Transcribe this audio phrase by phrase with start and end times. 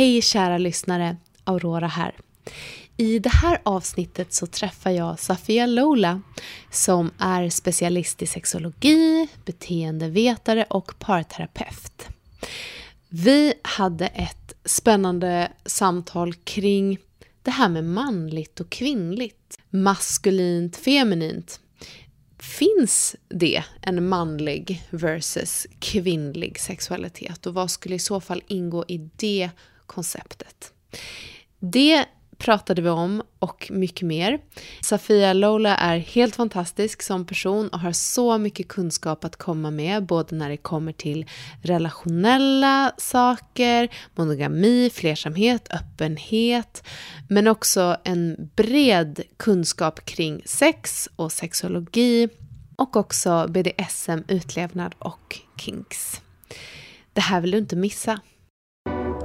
[0.00, 2.14] Hej kära lyssnare, Aurora här.
[2.96, 6.22] I det här avsnittet så träffar jag Safia Lola
[6.70, 12.08] som är specialist i sexologi, beteendevetare och parterapeut.
[13.08, 16.98] Vi hade ett spännande samtal kring
[17.42, 19.58] det här med manligt och kvinnligt.
[19.70, 21.60] Maskulint, feminint.
[22.38, 29.10] Finns det en manlig versus kvinnlig sexualitet och vad skulle i så fall ingå i
[29.16, 29.50] det
[29.90, 30.72] konceptet?
[31.58, 32.06] Det
[32.40, 34.38] pratade vi om och mycket mer.
[34.80, 40.06] Safia Lola är helt fantastisk som person och har så mycket kunskap att komma med,
[40.06, 41.26] både när det kommer till
[41.62, 46.84] relationella saker, monogami, flersamhet, öppenhet,
[47.28, 52.28] men också en bred kunskap kring sex och sexologi
[52.76, 56.20] och också BDSM, utlevnad och kinks.
[57.12, 58.20] Det här vill du inte missa.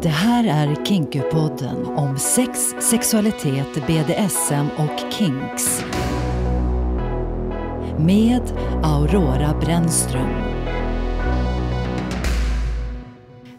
[0.06, 5.84] Det här är Kinkupodden om sex, sexualitet, BDSM och kinks.
[7.98, 8.42] Med
[8.84, 10.30] Aurora Brännström.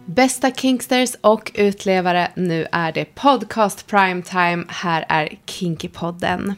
[0.05, 4.65] Bästa kinksters och utlevare, nu är det podcast primetime.
[4.69, 6.55] Här är Kinkypodden.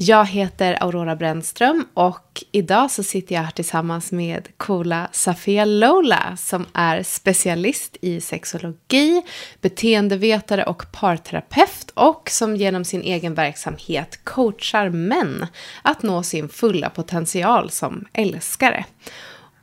[0.00, 6.36] Jag heter Aurora Brännström och idag så sitter jag här tillsammans med coola Safia Lola
[6.36, 9.22] som är specialist i sexologi,
[9.60, 15.46] beteendevetare och parterapeut och som genom sin egen verksamhet coachar män
[15.82, 18.84] att nå sin fulla potential som älskare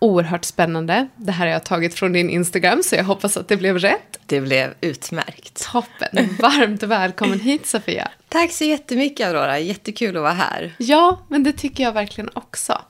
[0.05, 1.07] oerhört spännande.
[1.15, 4.19] Det här har jag tagit från din Instagram, så jag hoppas att det blev rätt.
[4.25, 5.71] Det blev utmärkt.
[5.71, 6.37] Toppen.
[6.39, 8.11] Varmt välkommen hit, Sofia.
[8.29, 9.59] Tack så jättemycket, Aurora.
[9.59, 10.75] Jättekul att vara här.
[10.77, 12.81] Ja, men det tycker jag verkligen också.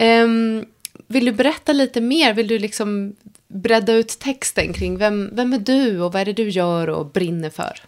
[0.00, 0.64] Um,
[1.06, 2.34] vill du berätta lite mer?
[2.34, 3.16] Vill du liksom
[3.48, 7.06] bredda ut texten kring vem, vem är du och vad är det du gör och
[7.06, 7.78] brinner för?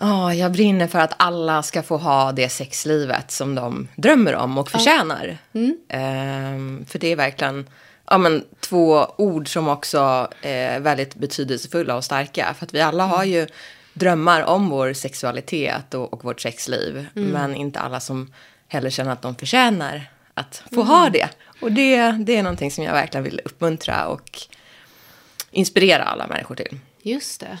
[0.00, 4.58] Oh, jag brinner för att alla ska få ha det sexlivet som de drömmer om
[4.58, 5.38] och förtjänar.
[5.52, 5.78] Mm.
[5.88, 7.66] Ehm, för det är verkligen
[8.10, 12.54] ja, men, två ord som också är väldigt betydelsefulla och starka.
[12.58, 13.46] För att vi alla har ju
[13.92, 17.06] drömmar om vår sexualitet och, och vårt sexliv.
[17.16, 17.28] Mm.
[17.30, 18.32] Men inte alla som
[18.68, 20.86] heller känner att de förtjänar att få mm.
[20.86, 21.28] ha det.
[21.60, 24.40] Och det, det är någonting som jag verkligen vill uppmuntra och
[25.50, 26.78] inspirera alla människor till.
[27.02, 27.58] Just det.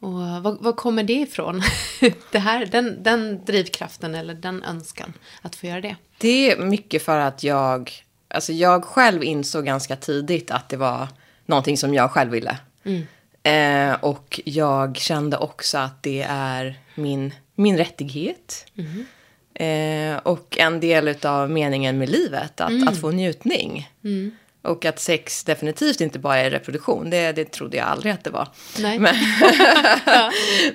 [0.00, 1.62] Och vad, vad kommer det ifrån?
[2.32, 5.12] det här, den, den drivkraften eller den önskan
[5.42, 5.96] att få göra det?
[6.18, 7.92] Det är mycket för att jag,
[8.28, 11.08] alltså jag själv insåg ganska tidigt att det var
[11.46, 12.58] någonting som jag själv ville.
[12.84, 13.06] Mm.
[13.42, 18.66] Eh, och jag kände också att det är min, min rättighet.
[18.76, 19.06] Mm.
[19.54, 22.88] Eh, och en del av meningen med livet, att, mm.
[22.88, 23.90] att få njutning.
[24.04, 24.36] Mm.
[24.62, 28.30] Och att sex definitivt inte bara är reproduktion, det, det trodde jag aldrig att det
[28.30, 28.48] var.
[28.78, 28.98] Nej.
[28.98, 29.14] Men,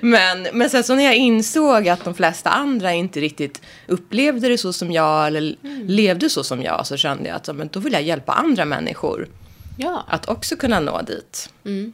[0.00, 4.58] men, men sen så när jag insåg att de flesta andra inte riktigt upplevde det
[4.58, 5.86] så som jag eller mm.
[5.86, 9.28] levde så som jag så kände jag att men då vill jag hjälpa andra människor
[9.76, 10.04] ja.
[10.08, 11.50] att också kunna nå dit.
[11.64, 11.92] Mm.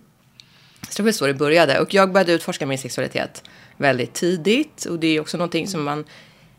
[0.88, 1.80] Så det var så det började.
[1.80, 3.42] Och jag började utforska min sexualitet
[3.76, 4.84] väldigt tidigt.
[4.84, 6.04] Och det är också någonting som man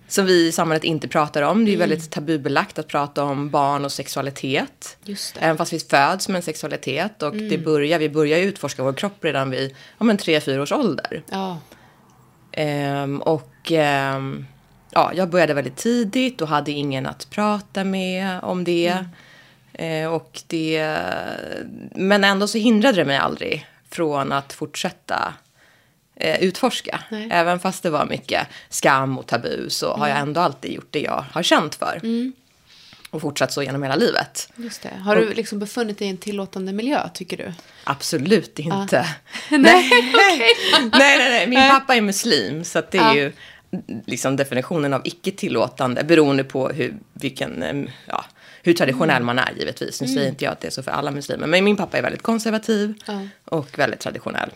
[0.08, 1.66] som vi i samhället inte pratar om.
[1.66, 1.90] Det är mm.
[1.90, 4.98] väldigt tabubelagt att prata om barn och sexualitet.
[5.04, 5.42] Just det.
[5.42, 7.24] Även fast vi föds med en sexualitet.
[7.24, 7.50] Och mm.
[7.50, 11.24] det börjar, vi börjar utforska vår kropp redan vid ja, men tre, fyra års ålder.
[11.30, 11.58] Ja.
[13.04, 13.72] Um, och
[14.16, 14.46] um,
[14.92, 18.88] ja, jag började väldigt tidigt och hade ingen att prata med om det.
[18.88, 20.06] Mm.
[20.06, 20.98] Uh, och det
[21.96, 25.43] men ändå så hindrade det mig aldrig från att fortsätta eh,
[26.16, 27.00] utforska.
[27.10, 27.28] Nej.
[27.32, 30.00] Även fast det var mycket skam och tabu så mm.
[30.00, 30.28] har jag mm.
[30.28, 32.00] ändå alltid gjort det jag har känt för.
[32.04, 32.34] Mm.
[33.14, 34.50] Och fortsatt så genom hela livet.
[34.56, 34.90] Just det.
[34.90, 37.54] Har och, du liksom befunnit dig i en tillåtande miljö, tycker du?
[37.84, 39.00] Absolut inte.
[39.00, 39.06] Ah.
[39.58, 39.90] nej,
[40.82, 41.48] nej, nej, nej.
[41.48, 43.16] Min pappa är muslim, så det är ah.
[43.16, 43.32] ju
[44.06, 48.26] liksom definitionen av icke tillåtande beroende på hur, vilken, ja,
[48.64, 49.26] hur traditionell mm.
[49.26, 50.02] man är givetvis.
[50.02, 50.16] Nu mm.
[50.16, 52.22] säger inte jag att det är så för alla muslimer, men min pappa är väldigt
[52.22, 53.20] konservativ ah.
[53.46, 54.50] och väldigt traditionell.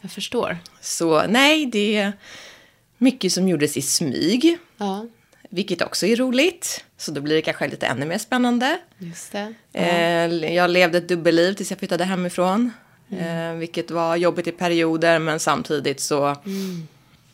[0.00, 0.58] Jag förstår.
[0.80, 2.12] Så nej, det är
[2.98, 4.58] mycket som gjordes i smyg.
[4.76, 5.06] Ja.
[5.50, 6.84] Vilket också är roligt.
[6.96, 8.78] Så då blir det kanske lite ännu mer spännande.
[8.98, 9.54] Just det.
[9.72, 9.80] Ja.
[9.80, 12.72] Eh, jag levde ett dubbelliv tills jag flyttade hemifrån.
[13.10, 13.52] Mm.
[13.52, 16.88] Eh, vilket var jobbigt i perioder men samtidigt så mm.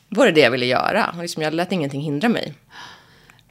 [0.09, 1.15] var det det jag ville göra.
[1.17, 2.55] Och liksom jag lät ingenting hindra mig.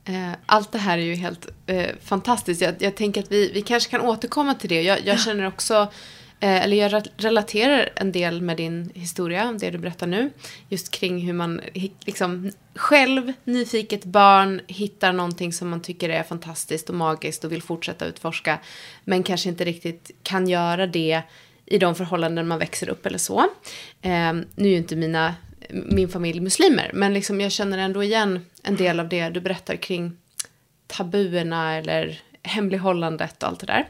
[0.06, 2.62] Eh, allt det här är ju helt eh, fantastiskt.
[2.62, 4.81] Jag, jag, tänker att vi, vi kanske kan återkomma till det.
[4.81, 5.92] Jag, jag känner också
[6.44, 10.32] Eh, eller jag relaterar en del med din historia, det du berättar nu.
[10.70, 11.62] Just kring hur man
[12.06, 17.62] liksom själv, nyfiket barn, hittar någonting som man tycker är fantastiskt och magiskt och vill
[17.62, 18.60] fortsätta utforska.
[19.04, 21.22] Men kanske inte riktigt kan göra det
[21.66, 23.40] i de förhållanden man växer upp eller så.
[24.02, 25.36] Eh, nu är ju inte mina,
[25.70, 29.76] min familj muslimer, men liksom jag känner ändå igen en del av det du berättar
[29.76, 30.18] kring
[30.88, 33.88] tabuerna eller hemlighållandet och allt det där.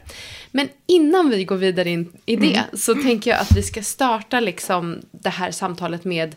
[0.50, 2.64] Men innan vi går vidare in i det mm.
[2.74, 6.36] så tänker jag att vi ska starta liksom det här samtalet med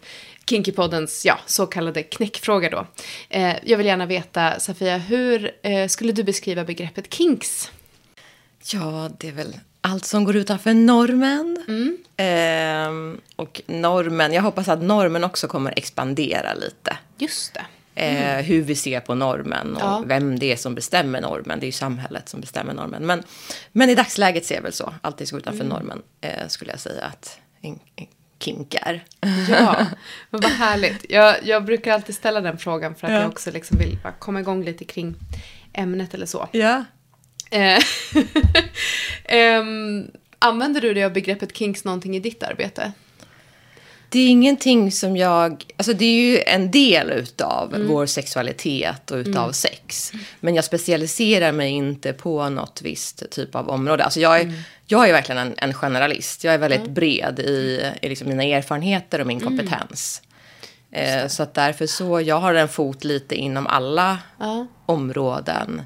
[0.50, 2.88] Kinkypoddens ja, så kallade knäckfråga då.
[3.30, 7.72] Eh, jag vill gärna veta, Safia, hur eh, skulle du beskriva begreppet kinks?
[8.74, 11.58] Ja, det är väl allt som går utanför normen.
[11.68, 11.98] Mm.
[12.18, 16.98] Eh, och normen, jag hoppas att normen också kommer expandera lite.
[17.18, 17.66] Just det.
[17.95, 18.45] Mm.
[18.45, 20.03] hur vi ser på normen och ja.
[20.06, 21.59] vem det är som bestämmer normen.
[21.59, 23.06] Det är ju samhället som bestämmer normen.
[23.06, 23.24] Men,
[23.71, 24.94] men i dagsläget ser jag väl så.
[25.01, 25.77] Alltid ska utanför mm.
[25.77, 28.07] normen eh, skulle jag säga att en, en
[28.39, 29.03] kink är.
[29.50, 29.86] Ja,
[30.30, 31.06] men vad härligt.
[31.09, 33.19] Jag, jag brukar alltid ställa den frågan för att ja.
[33.19, 35.15] jag också liksom vill komma igång lite kring
[35.74, 36.50] ämnet eller så.
[36.51, 36.83] Ja.
[39.59, 42.92] um, använder du dig av begreppet kinks någonting i ditt arbete?
[44.16, 45.64] Det är ingenting som jag...
[45.78, 47.88] Alltså det är ju en del utav mm.
[47.88, 49.54] vår sexualitet och utav mm.
[49.54, 50.12] sex.
[50.40, 54.04] Men jag specialiserar mig inte på något visst typ av område.
[54.04, 54.56] Alltså jag är, mm.
[54.86, 56.44] jag är verkligen en, en generalist.
[56.44, 59.58] Jag är väldigt bred i, i liksom mina erfarenheter och min mm.
[59.58, 60.22] kompetens.
[60.92, 64.18] Eh, så att därför så, jag har en fot lite inom alla
[64.86, 65.82] områden.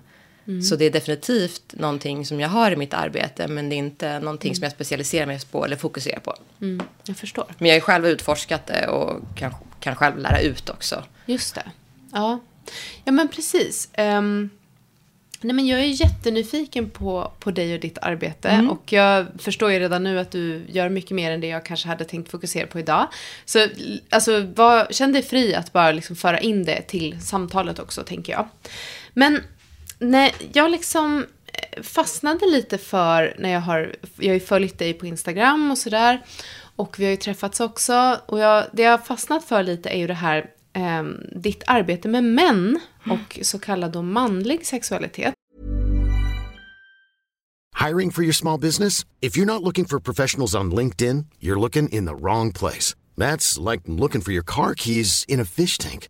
[0.49, 0.61] Mm.
[0.61, 4.19] Så det är definitivt någonting som jag har i mitt arbete men det är inte
[4.19, 4.55] någonting mm.
[4.55, 6.35] som jag specialiserar mig på eller fokuserar på.
[6.61, 7.45] Mm, jag förstår.
[7.57, 11.03] Men jag har själv utforskat det och kan, kan själv lära ut också.
[11.25, 11.63] Just det.
[12.11, 12.39] Ja,
[13.03, 13.89] ja men precis.
[13.97, 14.49] Um,
[15.41, 18.49] nej, men jag är jättenyfiken på, på dig och ditt arbete.
[18.49, 18.69] Mm.
[18.69, 21.87] Och jag förstår ju redan nu att du gör mycket mer än det jag kanske
[21.87, 23.07] hade tänkt fokusera på idag.
[23.45, 23.67] Så
[24.09, 28.33] alltså, var, känn dig fri att bara liksom föra in det till samtalet också, tänker
[28.33, 28.47] jag.
[29.13, 29.41] Men
[29.99, 34.93] nej, jag liksom eh, fastnade lite för när jag har, jag har ju följt dig
[34.93, 36.21] på Instagram och sådär.
[36.75, 38.19] Och vi har ju träffats också.
[38.25, 41.03] Och jag, det jag har fastnat för lite är ju det här, eh,
[41.35, 45.33] ditt arbete med män och så kallad då manlig sexualitet.
[47.87, 49.05] Hiring for your small business?
[49.21, 52.95] If you're not looking for professionals on LinkedIn, you're looking in the wrong place.
[53.17, 56.09] That's like looking for your car keys in a fish tank.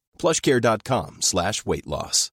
[0.21, 2.31] plushcare.com slash weight loss.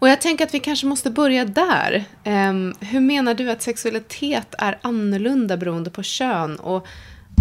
[0.00, 2.04] Och jag tänker att vi kanske måste börja där.
[2.24, 6.56] Um, hur menar du att sexualitet är annorlunda beroende på kön?
[6.56, 6.86] Och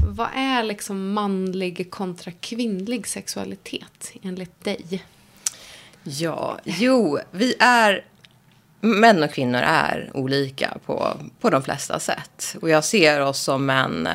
[0.08, 5.04] vad är liksom manlig kontra kvinnlig sexualitet enligt dig?
[6.04, 8.06] Ja, jo, vi är
[8.82, 12.56] män och kvinnor är olika på, på de flesta sätt.
[12.62, 14.08] Och jag ser oss som en...
[14.08, 14.14] Eh,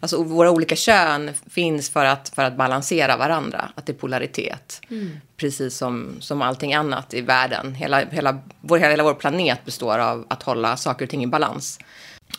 [0.00, 3.68] alltså våra olika kön finns för att, för att balansera varandra.
[3.74, 4.80] Att det är polaritet.
[4.90, 5.16] Mm.
[5.36, 7.74] Precis som, som allting annat i världen.
[7.74, 11.78] Hela, hela, vår, hela vår planet består av att hålla saker och ting i balans.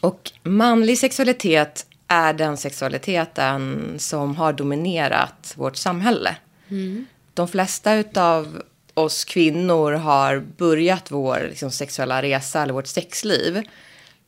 [0.02, 6.36] Och manlig sexualitet är den sexualiteten som har dominerat vårt samhälle.
[6.70, 7.06] Mm.
[7.34, 8.62] De flesta utav
[8.98, 13.64] oss kvinnor har börjat vår liksom, sexuella resa eller vårt sexliv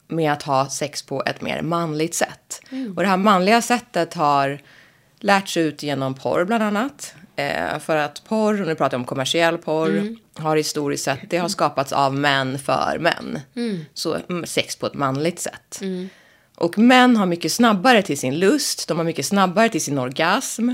[0.08, 2.62] med att ha sex på ett mer manligt sätt.
[2.70, 2.98] Mm.
[2.98, 4.60] Och det här manliga sättet har
[5.20, 7.14] lärts ut genom porr bland annat.
[7.36, 10.18] Eh, för att porr, och nu pratar jag om kommersiell porr, mm.
[10.34, 13.40] har historiskt sett, det har skapats av män för män.
[13.56, 13.86] Mm.
[13.94, 15.80] Så mm, sex på ett manligt sätt.
[15.82, 16.10] Mm.
[16.56, 20.70] Och män har mycket snabbare till sin lust, de har mycket snabbare till sin orgasm.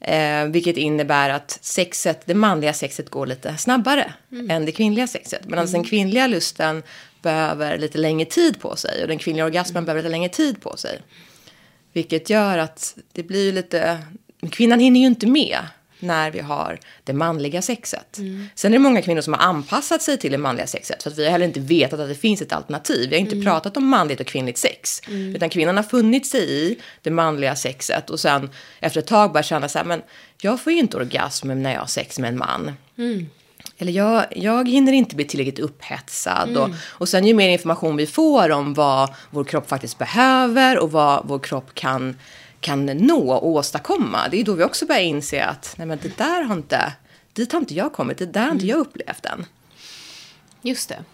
[0.00, 4.12] Eh, vilket innebär att sexet, det manliga sexet går lite snabbare
[4.48, 5.48] än det kvinnliga sexet.
[5.48, 6.82] Medan den kvinnliga lusten
[7.22, 10.76] behöver lite längre tid på sig och den kvinnliga orgasmen behöver lite längre tid på
[10.76, 11.00] sig.
[11.92, 13.98] Vilket gör att det blir lite...
[14.50, 15.58] Kvinnan hinner ju inte med
[16.00, 18.18] när vi har det manliga sexet.
[18.54, 21.02] Sen är det många kvinnor som har anpassat sig till det manliga sexet.
[21.02, 23.10] För att vi har heller inte vetat att det finns ett alternativ.
[23.10, 25.02] Vi har inte pratat om manligt och kvinnligt sex.
[25.34, 28.10] Utan kvinnan har funnit sig i det manliga sexet.
[28.10, 30.02] Och sen efter ett tag börjar känna så här, men
[30.42, 32.72] jag får ju inte orgasm när jag har sex med en man.
[33.78, 36.56] Eller jag, jag hinner inte bli tillräckligt upphetsad.
[36.56, 40.92] Och, och sen ju mer information vi får om vad vår kropp faktiskt behöver och
[40.92, 42.16] vad vår kropp kan,
[42.60, 44.28] kan nå och åstadkomma.
[44.30, 46.92] Det är då vi också börjar inse att nej men det där har inte,
[47.32, 49.46] dit har inte jag kommit, det där har inte jag upplevt än.
[50.62, 51.04] Just det.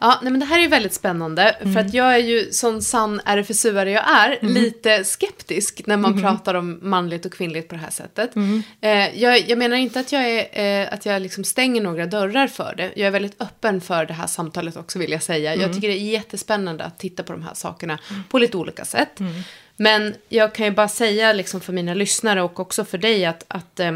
[0.00, 1.56] Ja, nej, men det här är väldigt spännande.
[1.60, 6.54] För att jag är ju, som sann RFSU-are jag är, lite skeptisk när man pratar
[6.54, 8.36] om manligt och kvinnligt på det här sättet.
[8.80, 12.46] Eh, jag, jag menar inte att jag, är, eh, att jag liksom stänger några dörrar
[12.46, 12.92] för det.
[12.96, 15.54] Jag är väldigt öppen för det här samtalet också vill jag säga.
[15.54, 19.20] Jag tycker det är jättespännande att titta på de här sakerna på lite olika sätt.
[19.76, 23.44] Men jag kan ju bara säga liksom för mina lyssnare och också för dig att,
[23.48, 23.92] att eh,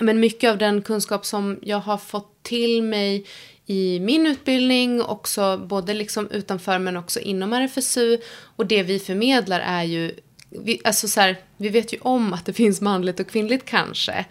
[0.00, 3.26] men mycket av den kunskap som jag har fått till mig
[3.66, 8.18] i min utbildning, också både liksom utanför men också inom RFSU.
[8.56, 10.14] Och det vi förmedlar är ju,
[10.50, 14.26] vi, alltså så här, vi vet ju om att det finns manligt och kvinnligt kanske.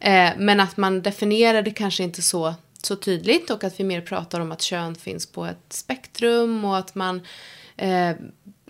[0.00, 4.00] Eh, men att man definierar det kanske inte så, så tydligt och att vi mer
[4.00, 7.20] pratar om att kön finns på ett spektrum och att man
[7.76, 8.10] eh,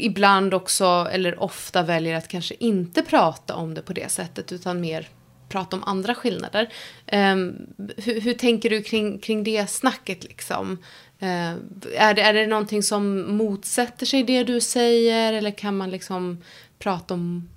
[0.00, 4.80] ibland också, eller ofta väljer att kanske inte prata om det på det sättet utan
[4.80, 5.08] mer
[5.50, 6.72] prata om andra skillnader.
[7.12, 7.66] Um,
[7.96, 10.78] hur, hur, tänker du kring, kring det snacket liksom?
[11.22, 11.54] Uh,
[11.96, 16.42] är, det, är det någonting som motsätter sig det du säger eller kan man liksom
[16.78, 17.48] prata om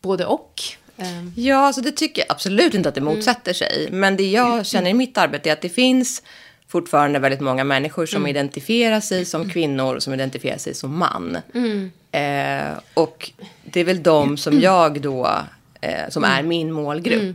[0.00, 0.62] både och?
[0.96, 1.32] Um.
[1.36, 3.88] Ja, alltså det tycker jag absolut inte att det motsätter sig.
[3.90, 6.22] Men det jag känner i mitt arbete är att det finns
[6.68, 8.30] fortfarande väldigt många människor som mm.
[8.30, 11.38] identifierar sig som kvinnor och som identifierar sig som man.
[11.54, 11.90] Mm.
[12.12, 13.30] Eh, och
[13.64, 15.38] det är väl de som jag då,
[15.80, 17.22] eh, som är min målgrupp.
[17.22, 17.34] Mm.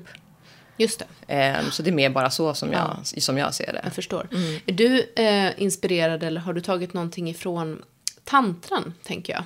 [0.78, 1.36] Just det.
[1.36, 3.82] Eh, så det är mer bara så som jag, som jag ser det.
[3.84, 4.28] Jag förstår.
[4.66, 7.82] Är du eh, inspirerad eller har du tagit någonting ifrån
[8.24, 9.44] tantran, tänker jag?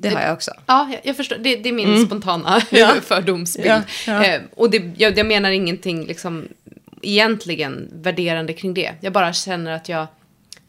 [0.00, 0.50] Det har jag också.
[0.66, 1.36] Ja, jag, jag förstår.
[1.36, 2.94] Det, det är min spontana ja.
[3.02, 3.68] fördomsbild.
[3.68, 4.24] Ja, ja.
[4.24, 6.48] Eh, och det, jag, jag menar ingenting liksom
[7.02, 8.94] egentligen värderande kring det.
[9.00, 10.06] Jag bara känner att jag,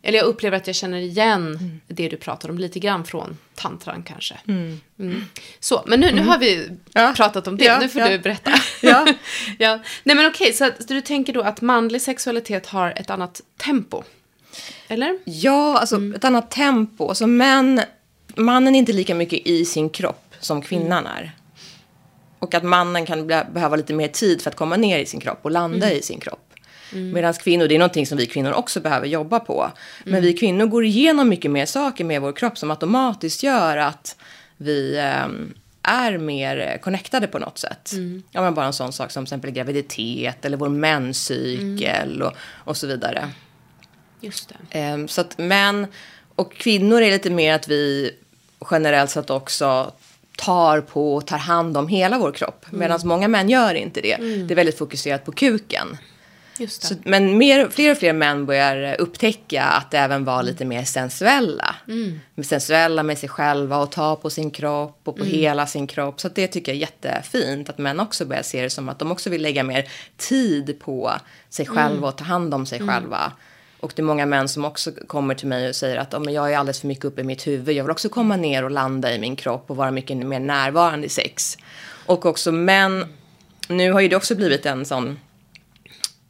[0.02, 1.82] eller jag upplever att jag känner igen mm.
[1.88, 4.38] det du pratar om lite grann från tantran kanske.
[4.48, 4.82] Mm.
[5.00, 5.24] Mm.
[5.60, 7.14] Så, men nu, nu har vi ja.
[7.18, 8.10] pratat om det, ja, nu får ja.
[8.10, 8.52] du berätta.
[8.82, 9.08] Ja.
[9.58, 9.80] ja.
[10.04, 13.42] Nej men okej, så, att, så du tänker då att manlig sexualitet har ett annat
[13.58, 14.04] tempo?
[14.88, 15.20] Eller?
[15.26, 17.08] Ja, alltså ett annat tempo.
[17.08, 17.82] Alltså män,
[18.36, 21.32] mannen är inte lika mycket i sin kropp som kvinnan är.
[22.40, 25.40] Och att mannen kan behöva lite mer tid för att komma ner i sin kropp
[25.42, 26.00] och landa mm.
[26.00, 26.54] i sin kropp.
[26.94, 27.12] Mm.
[27.12, 29.62] Medan kvinnor, det är någonting som vi kvinnor också behöver jobba på.
[29.62, 29.74] Mm.
[30.04, 34.16] Men vi kvinnor går igenom mycket mer saker med vår kropp som automatiskt gör att
[34.58, 35.54] vi um,
[35.84, 37.92] är mer connectade på något sätt.
[37.92, 38.24] Mm.
[38.32, 42.28] Ja, men bara en sån sak som till exempel graviditet eller vår menscykel mm.
[42.28, 42.34] och,
[42.70, 43.30] och så vidare.
[44.22, 44.94] Just det.
[44.94, 45.88] Um, så att män
[46.36, 48.12] och kvinnor är lite mer att vi
[48.72, 49.92] generellt sett också
[50.40, 52.66] tar på och tar hand om hela vår kropp.
[52.68, 52.80] Mm.
[52.80, 54.14] Medan många män gör inte det.
[54.14, 54.48] Mm.
[54.48, 55.98] Det är väldigt fokuserat på kuken.
[56.68, 61.76] Så, men mer, fler och fler män börjar upptäcka att även vara lite mer sensuella.
[61.88, 62.20] Mm.
[62.44, 65.36] Sensuella med sig själva och ta på sin kropp och på mm.
[65.36, 66.22] hela sin kropp.
[66.22, 69.12] Så det tycker jag är jättefint att män också börjar se det som att de
[69.12, 71.12] också vill lägga mer tid på
[71.50, 72.04] sig själva mm.
[72.04, 73.32] och ta hand om sig själva.
[73.80, 76.34] Och det är många män som också kommer till mig och säger att oh, men
[76.34, 77.76] jag är alldeles för mycket uppe i mitt huvud.
[77.76, 81.06] Jag vill också komma ner och landa i min kropp och vara mycket mer närvarande
[81.06, 81.58] i sex.
[82.06, 83.06] Och också män,
[83.68, 85.20] nu har ju det också blivit en sån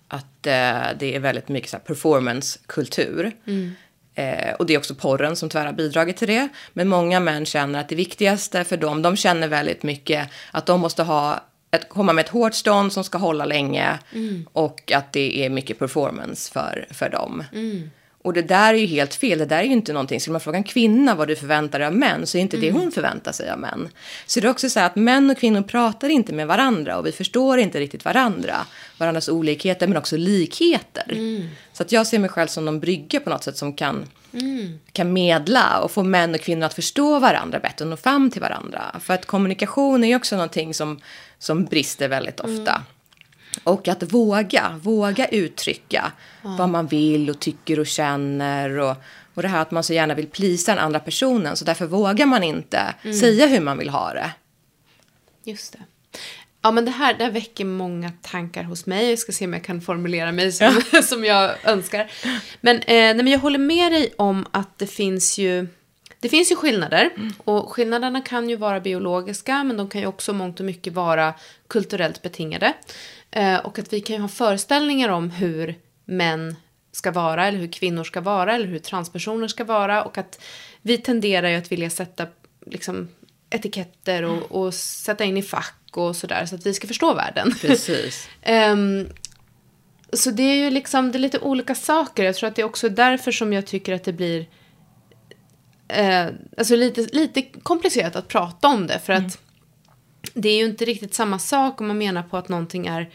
[0.08, 3.32] att eh, det är väldigt mycket så performancekultur.
[3.48, 3.76] Mm.
[4.16, 6.50] Eh, och det är också porren som tyvärr har bidragit till det.
[6.74, 10.80] Men många män känner att det viktigaste för dem, de känner väldigt mycket att de
[10.80, 14.48] måste ha att komma med ett hårt stånd som ska hålla länge mm.
[14.54, 17.44] och att det är mycket performance för, för dem.
[17.54, 17.90] Mm.
[18.22, 19.40] Och det där är ju helt fel.
[19.40, 20.20] Det där är ju inte någonting.
[20.20, 22.74] Skulle man fråga en kvinna vad du förväntar dig av män så är inte mm.
[22.74, 23.90] det hon förväntar sig av män.
[24.26, 27.12] Så det är också så att män och kvinnor pratar inte med varandra och vi
[27.12, 28.56] förstår inte riktigt varandra.
[28.98, 31.12] Varandras olikheter men också likheter.
[31.12, 31.48] Mm.
[31.74, 34.80] Så att jag ser mig själv som någon brygga på något sätt som kan, mm.
[34.92, 38.42] kan medla och få män och kvinnor att förstå varandra bättre och nå fram till
[38.42, 38.96] varandra.
[39.00, 41.00] För att kommunikation är ju också någonting som
[41.40, 42.72] som brister väldigt ofta.
[42.72, 42.84] Mm.
[43.64, 46.56] Och att våga, våga uttrycka ja.
[46.60, 48.78] vad man vill och tycker och känner.
[48.78, 48.96] Och,
[49.34, 51.58] och det här att man så gärna vill plisa den andra personen.
[51.58, 53.18] Så därför vågar man inte mm.
[53.18, 54.32] säga hur man vill ha det.
[55.44, 55.80] Just det.
[56.62, 59.10] Ja, men det här, det här väcker många tankar hos mig.
[59.10, 62.12] Jag ska se om jag kan formulera mig som, som jag önskar.
[62.62, 65.68] Men, eh, nej, men jag håller med dig om att det finns ju,
[66.20, 67.10] det finns ju skillnader.
[67.38, 71.34] Och skillnaderna kan ju vara biologiska, men de kan ju också mångt och mycket vara
[71.68, 72.74] kulturellt betingade.
[73.32, 76.56] Eh, och att vi kan ju ha föreställningar om hur män
[76.92, 80.04] ska vara, eller hur kvinnor ska vara, eller hur transpersoner ska vara.
[80.04, 80.42] Och att
[80.82, 82.28] vi tenderar ju att vilja sätta
[82.66, 83.08] liksom,
[83.50, 87.54] etiketter och, och sätta in i fack och sådär, så att vi ska förstå världen.
[87.62, 88.30] Precis.
[88.42, 89.08] Ehm,
[90.14, 92.24] så det är ju liksom, det är lite olika saker.
[92.24, 94.46] Jag tror att det är också därför som jag tycker att det blir
[95.90, 96.28] eh,
[96.58, 99.00] alltså lite, lite komplicerat att prata om det.
[99.00, 99.40] För att
[100.34, 103.10] det är ju inte riktigt samma sak om man menar på att någonting är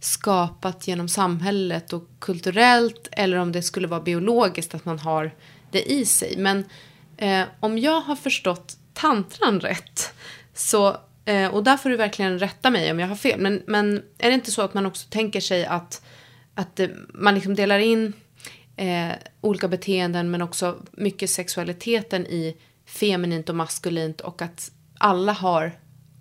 [0.00, 5.34] skapat genom samhället och kulturellt eller om det skulle vara biologiskt att man har
[5.70, 6.34] det i sig.
[6.38, 6.64] Men
[7.16, 10.14] eh, om jag har förstått tantran rätt
[10.54, 14.02] så, eh, och där får du verkligen rätta mig om jag har fel, men, men
[14.18, 16.02] är det inte så att man också tänker sig att,
[16.54, 18.12] att det, man liksom delar in
[18.76, 22.56] eh, olika beteenden men också mycket sexualiteten i
[22.86, 25.72] feminint och maskulint och att alla har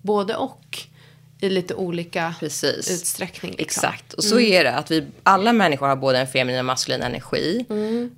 [0.02, 0.88] både och
[1.40, 2.92] i lite olika Precis.
[2.92, 3.56] utsträckning.
[3.58, 3.84] Liksom.
[3.88, 4.74] Exakt, och så är det.
[4.76, 7.66] Att vi, alla människor har både en feminin och maskulin energi.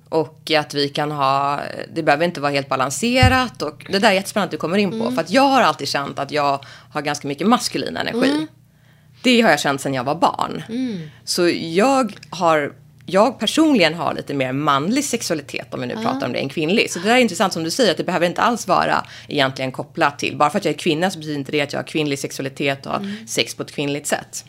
[0.08, 1.60] Och att vi kan ha,
[1.94, 3.62] det behöver inte vara helt balanserat.
[3.62, 5.10] Och det där är jättespännande att du kommer in på.
[5.10, 8.46] För att jag har alltid känt att jag har ganska mycket maskulin energi.
[9.22, 10.62] Det har jag känt sedan jag var barn.
[11.24, 12.72] Så jag har,
[13.10, 16.90] jag personligen har lite mer manlig sexualitet om vi nu pratar om det än kvinnlig.
[16.90, 19.72] Så det där är intressant som du säger att det behöver inte alls vara egentligen
[19.72, 21.86] kopplat till, bara för att jag är kvinna så betyder inte det att jag har
[21.86, 24.44] kvinnlig sexualitet och har sex på ett kvinnligt sätt.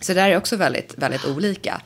[0.00, 1.80] Så det där är också väldigt, väldigt olika.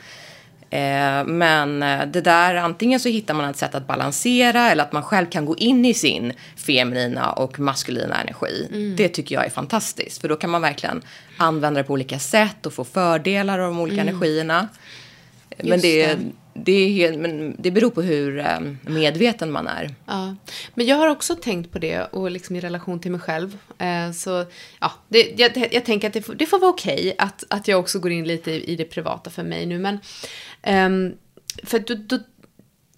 [0.70, 4.92] Eh, men eh, det där, antingen så hittar man ett sätt att balansera eller att
[4.92, 8.68] man själv kan gå in i sin feminina och maskulina energi.
[8.96, 10.20] Det tycker jag är fantastiskt.
[10.20, 11.02] För då kan man verkligen
[11.36, 14.68] använda det på olika sätt och få fördelar av de olika energierna.
[15.58, 16.18] Men Just det, det.
[16.54, 19.94] det, är helt, men det beror på hur eh, medveten man är.
[20.06, 20.36] Ja,
[20.74, 23.58] men jag har också tänkt på det och liksom i relation till mig själv.
[23.78, 24.44] Eh, så
[24.80, 27.80] ja, det, jag, jag tänker att det får, det får vara okej att, att jag
[27.80, 29.78] också går in lite i, i det privata för mig nu.
[29.78, 29.98] Men
[30.62, 31.12] ehm,
[31.62, 32.18] för då, då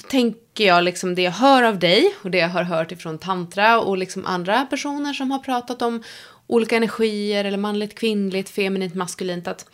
[0.09, 3.81] tänker jag liksom det jag hör av dig och det jag har hört ifrån tantra
[3.81, 6.03] och liksom andra personer som har pratat om
[6.47, 9.49] olika energier eller manligt, kvinnligt, feminint, maskulint.
[9.49, 9.71] Att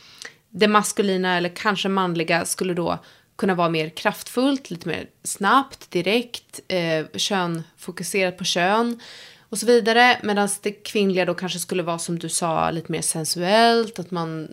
[0.52, 2.98] det maskulina eller kanske manliga skulle då
[3.36, 9.00] kunna vara mer kraftfullt, lite mer snabbt, direkt, eh, könfokuserat på kön
[9.40, 10.18] och så vidare.
[10.22, 14.48] Medan det kvinnliga då kanske skulle vara som du sa, lite mer sensuellt, att man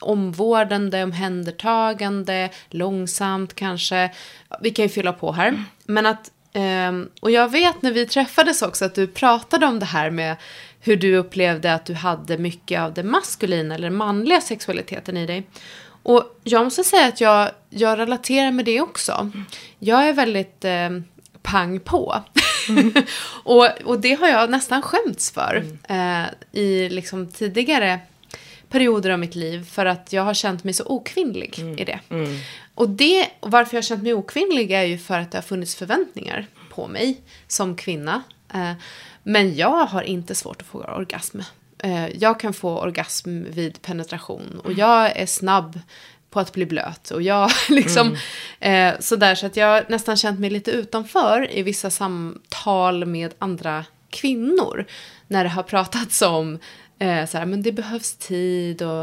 [0.00, 4.10] omvårdande, omhändertagande, långsamt kanske.
[4.60, 5.64] Vi kan ju fylla på här.
[5.84, 9.86] Men att, eh, och jag vet när vi träffades också att du pratade om det
[9.86, 10.36] här med
[10.80, 15.46] hur du upplevde att du hade mycket av det maskulina eller manliga sexualiteten i dig.
[16.02, 19.30] Och jag måste säga att jag, jag relaterar med det också.
[19.78, 20.90] Jag är väldigt eh,
[21.42, 22.24] pang på.
[23.44, 28.00] och, och det har jag nästan skämts för eh, i liksom tidigare
[28.68, 32.00] perioder av mitt liv för att jag har känt mig så okvinnlig i det.
[32.74, 35.74] Och det, varför jag har känt mig okvinnlig är ju för att det har funnits
[35.74, 38.22] förväntningar på mig som kvinna.
[38.54, 38.72] Eh,
[39.30, 41.40] men jag har inte svårt att få orgasm.
[41.78, 45.80] Eh, jag kan få orgasm vid penetration och jag är snabb
[46.30, 47.10] på att bli blöt.
[47.10, 48.16] Och jag liksom,
[48.60, 53.84] eh, sådär, så att jag nästan känt mig lite utanför i vissa samtal med andra
[54.10, 54.86] kvinnor.
[55.26, 56.58] När det har pratats om
[56.98, 59.02] eh, såhär, men det behövs tid och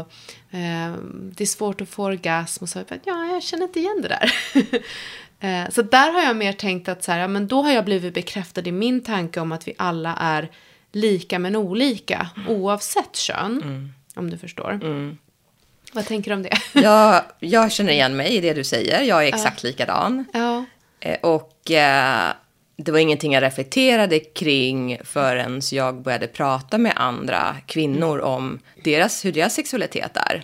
[0.50, 2.64] eh, det är svårt att få orgasm.
[2.64, 4.32] Och så, ja, jag känner inte igen det där.
[5.40, 7.84] eh, så där har jag mer tänkt att så här, ja, men då har jag
[7.84, 10.48] blivit bekräftad i min tanke om att vi alla är
[10.92, 13.92] lika men olika oavsett kön.
[14.14, 14.80] Om du förstår.
[15.92, 16.58] Vad tänker du om det?
[16.82, 19.02] Jag, jag känner igen mig i det du säger.
[19.02, 20.24] Jag är exakt likadan.
[20.32, 20.64] ja.
[21.00, 22.28] Eh, Och eh,
[22.76, 29.24] det var ingenting jag reflekterade kring förrän jag började prata med andra kvinnor om deras,
[29.24, 30.42] hur deras sexualitet är.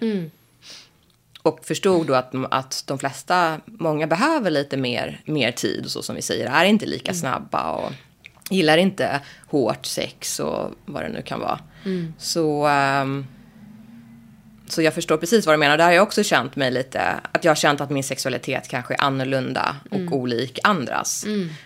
[1.44, 6.02] Och förstod då att, att de flesta, många behöver lite mer, mer tid och så
[6.02, 7.92] som vi säger, är inte lika snabba och
[8.50, 11.59] gillar inte hårt sex och vad det nu kan vara.
[12.18, 13.26] Så, ehm,
[14.68, 15.76] så jag förstår precis vad du menar.
[15.76, 18.94] Där har jag också känt mig lite, att jag har känt att min sexualitet kanske
[18.94, 21.24] är annorlunda och olik andras.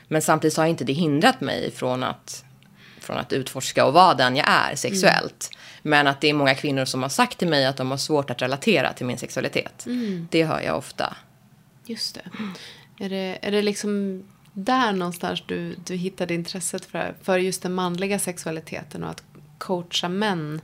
[0.09, 2.45] Men samtidigt har inte det hindrat mig från att,
[3.09, 5.51] från att utforska och vara den jag är sexuellt.
[5.83, 8.31] Men att det är många kvinnor som har sagt till mig att de har svårt
[8.31, 9.87] att relatera till min sexualitet.
[10.31, 11.16] Det hör jag ofta.
[11.87, 12.31] Just det.
[13.05, 17.75] Är det, är det liksom där någonstans du, du hittade intresset för, för just den
[17.75, 19.23] manliga sexualiteten och att
[19.59, 20.61] coacha män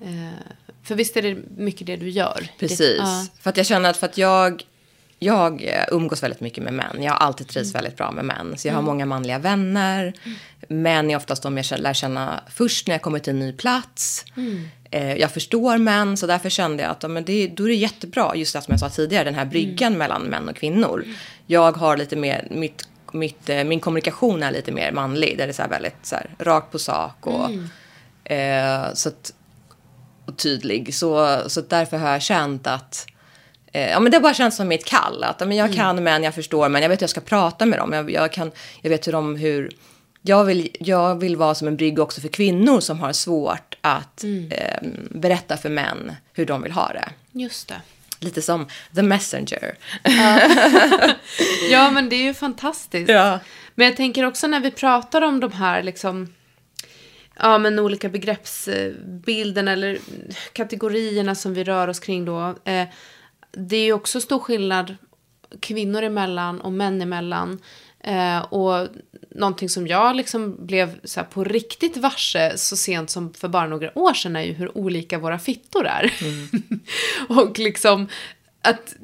[0.00, 0.38] eh,
[0.82, 2.48] För visst är det mycket det du gör?
[2.58, 2.78] Precis.
[2.78, 3.26] Det, ja.
[3.40, 4.62] För att jag känner att för att jag,
[5.22, 7.02] jag eh, umgås väldigt mycket med män.
[7.02, 8.54] Jag har alltid trivts väldigt bra med män.
[8.58, 10.12] Så jag har många manliga vänner.
[10.68, 14.24] Män är oftast de jag lär känna först när jag kommer till en ny plats.
[14.90, 18.36] Eh, Jag förstår män, så därför kände jag att men det, då är det jättebra,
[18.36, 21.04] just det som jag sa tidigare, den här bryggan mellan män och kvinnor.
[21.46, 25.50] Jag har lite mer, mitt, mitt, eh, min kommunikation är lite mer manlig, där det
[25.50, 27.50] är så väldigt så här, rakt på sak och,
[28.32, 29.32] eh, så att,
[30.26, 30.94] och tydlig.
[30.94, 33.06] Så, så därför har jag känt att
[33.72, 35.24] ja, men det har bara känts som mitt kall.
[35.24, 37.66] Att, ja, men jag kan män, jag förstår men jag vet hur jag ska prata
[37.66, 37.92] med dem.
[37.92, 38.50] Jag, jag, kan,
[38.82, 39.36] jag vet hur de...
[39.36, 39.70] Hur,
[40.22, 44.24] jag, vill, jag vill vara som en brygga också för kvinnor som har svårt att
[44.50, 47.08] eh, berätta för män hur de vill ha det.
[47.32, 47.80] Just det.
[48.20, 49.74] Lite som the messenger.
[51.70, 53.10] Ja, men det är ju fantastiskt.
[53.10, 53.38] Ja.
[53.74, 56.34] Men jag tänker också när vi pratar om de här liksom,
[57.36, 59.98] ja men olika begreppsbilderna eller
[60.52, 62.54] kategorierna som vi rör oss kring då.
[62.64, 62.88] Eh,
[63.52, 64.96] det är ju också stor skillnad
[65.60, 67.58] kvinnor emellan och män emellan.
[68.04, 68.88] Eh, och
[69.30, 73.98] någonting som jag liksom blev så på riktigt varse så sent som för bara några
[73.98, 76.12] år sedan är ju hur olika våra fittor är.
[77.28, 78.08] och liksom
[78.62, 78.94] att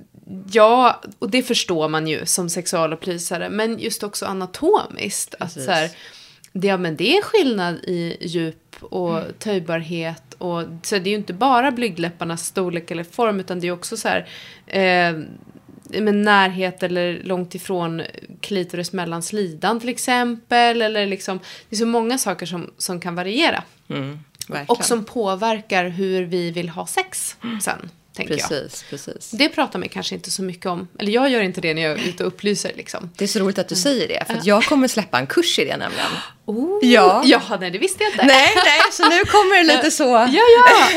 [0.53, 5.35] Ja, och det förstår man ju som sexualupplysare, men just också anatomiskt.
[5.41, 5.91] Att så här,
[6.63, 10.35] ja, men det är skillnad i djup och töjbarhet.
[10.39, 13.97] Och, så det är ju inte bara blygdläpparnas storlek eller form, utan det är också
[13.97, 14.29] så här,
[14.67, 15.21] eh,
[16.01, 18.03] med närhet eller långt ifrån
[18.41, 20.83] klitoris mellan slidan till exempel.
[20.83, 23.63] Eller liksom, det är så många saker som, som kan variera.
[23.89, 24.19] Mm.
[24.67, 28.49] Och som påverkar hur vi vill ha sex sen, tänker jag.
[28.49, 29.31] Precis, precis.
[29.31, 30.89] Det pratar man kanske inte så mycket om.
[30.99, 33.11] Eller jag gör inte det när jag är ute och upplyser liksom.
[33.17, 35.59] Det är så roligt att du säger det, för att jag kommer släppa en kurs
[35.59, 36.07] i det nämligen.
[36.45, 36.79] Oh.
[36.83, 37.23] Ja.
[37.25, 38.27] Jaha, nej det visste jag inte.
[38.27, 40.05] Nej, nej, så nu kommer det lite så.
[40.05, 40.89] Ja, ja.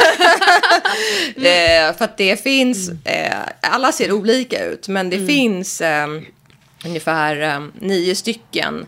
[1.50, 6.08] Eh, för att det finns, eh, alla ser olika ut, men det finns eh,
[6.86, 8.86] ungefär eh, nio stycken.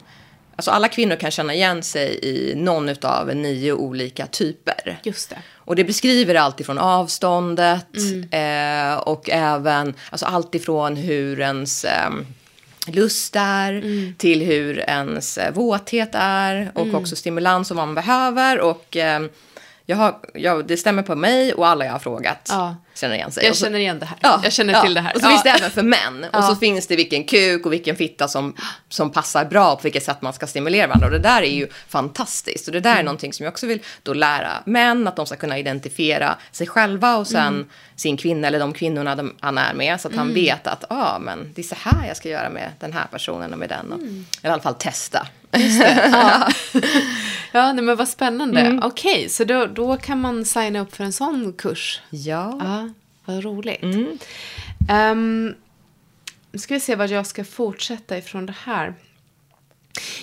[0.56, 5.00] Alltså alla kvinnor kan känna igen sig i någon av nio olika typer.
[5.04, 5.38] Just det.
[5.72, 7.88] Och det beskriver allt ifrån avståndet
[8.32, 12.10] eh, och även alltså allt ifrån hur ens eh,
[12.88, 13.84] lust är
[14.18, 18.60] till hur ens eh, våthet är och också stimulans och vad man behöver.
[18.60, 19.22] Och eh,
[19.86, 22.76] jag har, jag, det stämmer på mig och alla jag har frågat Ja.
[23.02, 23.46] Känner igen sig.
[23.46, 24.18] Jag så- känner igen det här.
[24.22, 24.82] Ja, jag känner ja.
[24.82, 25.16] till det här.
[25.16, 25.30] Och så ja.
[25.30, 26.26] finns det även för män.
[26.34, 28.56] Och så finns det vilken kuk och vilken fitta som,
[28.90, 31.08] som passar bra på vilket sätt man ska stimulera varandra.
[31.08, 32.68] Och det där är ju fantastiskt.
[32.68, 35.36] Och det där är någonting som jag också vill då lära män, att de ska
[35.36, 40.02] kunna identifiera sig själva och sen sin kvinna eller de kvinnorna de, han är med.
[40.02, 42.70] Så att han vet att ah, men det är så här jag ska göra med
[42.80, 43.92] den här personen och med den.
[43.92, 45.28] Och, Eller i alla fall testa.
[46.12, 46.48] Ja,
[47.52, 48.80] ja nej, men vad spännande.
[48.84, 52.02] Okej, så då, då kan man signa upp för en sån kurs.
[52.10, 52.58] Ja.
[52.60, 52.90] Ja,
[53.26, 53.84] vad roligt.
[54.90, 55.56] Ehm,
[56.52, 58.94] nu ska vi se vad jag ska fortsätta ifrån det här.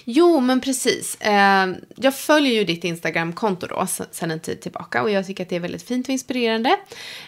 [0.05, 1.17] Jo, men precis.
[1.21, 5.49] Ehm, jag följer ju ditt Instagram-konto då sedan en tid tillbaka och jag tycker att
[5.49, 6.77] det är väldigt fint och inspirerande.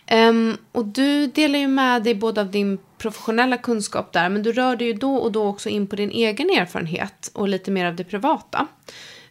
[0.06, 4.52] Ehm, och du delar ju med dig både av din professionella kunskap där, men du
[4.52, 7.86] rör dig ju då och då också in på din egen erfarenhet och lite mer
[7.86, 8.66] av det privata.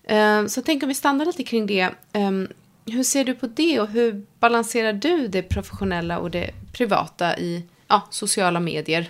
[0.07, 1.89] Ehm, så tänk om vi stannar lite kring det.
[2.85, 7.63] Hur ser du på det och hur balanserar du det professionella och det privata i
[7.87, 9.09] ja, sociala medier?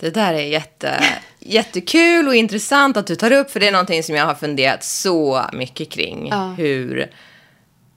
[0.00, 1.04] Det där är jätte,
[1.38, 4.84] jättekul och intressant att du tar upp, för det är någonting som jag har funderat
[4.84, 6.28] så mycket kring.
[6.30, 6.54] Ja.
[6.58, 7.10] Hur,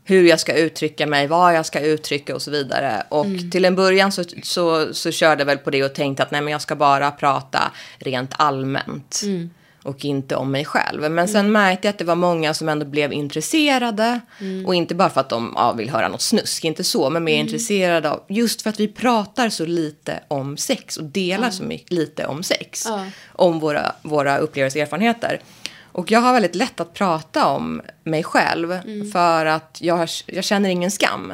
[0.04, 3.04] hur jag ska uttrycka mig, vad jag ska uttrycka och så vidare.
[3.10, 6.32] Och till en början så, så, så körde jag väl på det och tänkte att
[6.32, 9.22] nej, men jag ska bara prata rent allmänt.
[9.84, 11.12] Och inte om mig själv.
[11.12, 14.20] Men sen märkte jag att det var många som ändå blev intresserade.
[14.66, 17.10] Och inte bara för att de ja, vill höra något snusk, inte så.
[17.10, 20.98] Men mer intresserade av, just för att vi pratar så lite om sex.
[20.98, 22.86] Och delar så mycket, lite om sex.
[23.32, 25.42] Om våra, våra upplevelser och erfarenheter.
[25.92, 28.80] Och jag har väldigt lätt att prata om mig själv.
[29.12, 31.34] För att jag, har, jag känner ingen skam.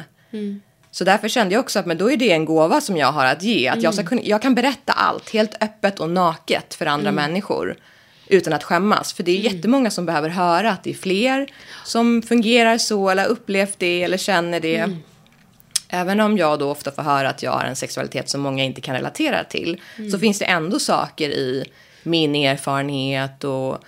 [0.90, 3.26] Så därför kände jag också att men då är det en gåva som jag har
[3.26, 3.68] att ge.
[3.68, 7.76] Att jag, ska kunna, jag kan berätta allt helt öppet och naket för andra människor.
[8.28, 9.12] Utan att skämmas.
[9.12, 11.46] För det är jättemånga som behöver höra att det är fler
[11.84, 14.96] som fungerar så eller upplevt det eller känner det.
[15.88, 18.80] Även om jag då ofta får höra att jag har en sexualitet som många inte
[18.80, 19.80] kan relatera till.
[20.12, 21.64] Så finns det ändå saker i
[22.02, 23.78] min erfarenhet och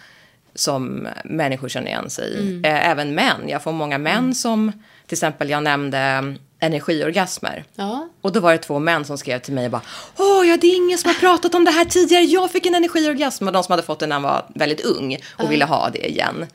[0.54, 2.60] som människor känner igen sig i.
[2.64, 3.48] Eh, Även män.
[3.48, 4.72] Jag får många män som,
[5.06, 7.64] till exempel jag nämnde energiorgasmer.
[7.74, 8.08] Ja.
[8.20, 9.82] Och då var det två män som skrev till mig och bara
[10.16, 12.24] Åh, ja, det är ingen som har pratat om det här tidigare.
[12.24, 13.46] Jag fick en energiorgasm.
[13.46, 16.10] Och de som hade fått den när han var väldigt ung och ville ha det
[16.10, 16.46] igen.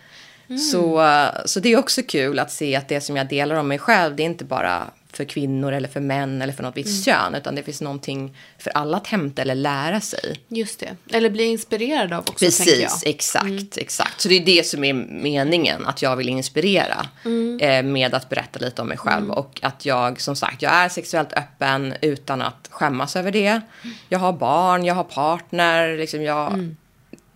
[0.72, 1.02] Så,
[1.46, 4.16] så det är också kul att se att det som jag delar om mig själv,
[4.16, 4.84] det är inte bara
[5.18, 7.36] för kvinnor eller för män eller för något visst kön.
[7.36, 10.40] Utan det finns någonting för alla att hämta eller lära sig.
[10.48, 10.96] Just det.
[11.18, 12.46] Eller bli inspirerad av också.
[12.46, 14.22] Precis, exakt, exakt.
[14.22, 17.06] Så det är det som är meningen, att jag vill inspirera
[17.62, 19.32] eh, med att berätta lite om mig själv.
[19.32, 23.62] Och att jag, som sagt, jag är sexuellt öppen utan att skämmas över det.
[24.10, 26.76] Jag har barn, jag har partner, liksom jag...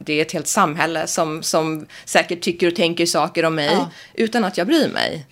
[0.02, 3.90] Det är ett helt samhälle som, som säkert tycker och tänker saker om mig Ja.
[4.14, 5.26] utan att jag bryr mig.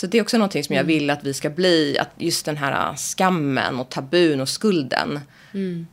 [0.00, 2.56] Så det är också någonting som jag vill att vi ska bli, att just den
[2.56, 5.20] här skammen och tabun och skulden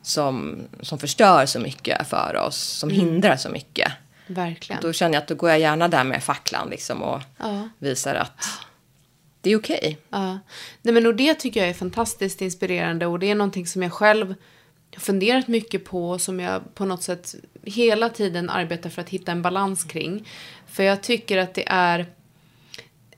[0.01, 3.91] som, som förstör så mycket för oss, som hindrar så mycket.
[4.27, 4.81] Verkligen.
[4.81, 7.69] Då känner jag att då går jag gärna där med facklan liksom och Ja.
[7.79, 8.45] visar att
[9.41, 9.97] det är okej.
[10.09, 10.39] Ja.
[10.81, 13.93] Nej, men och det tycker jag är fantastiskt inspirerande och det är någonting som jag
[13.93, 14.35] själv
[14.97, 19.31] funderat mycket på och som jag på något sätt hela tiden arbetar för att hitta
[19.31, 20.27] en balans kring.
[20.67, 22.05] För jag tycker att det är...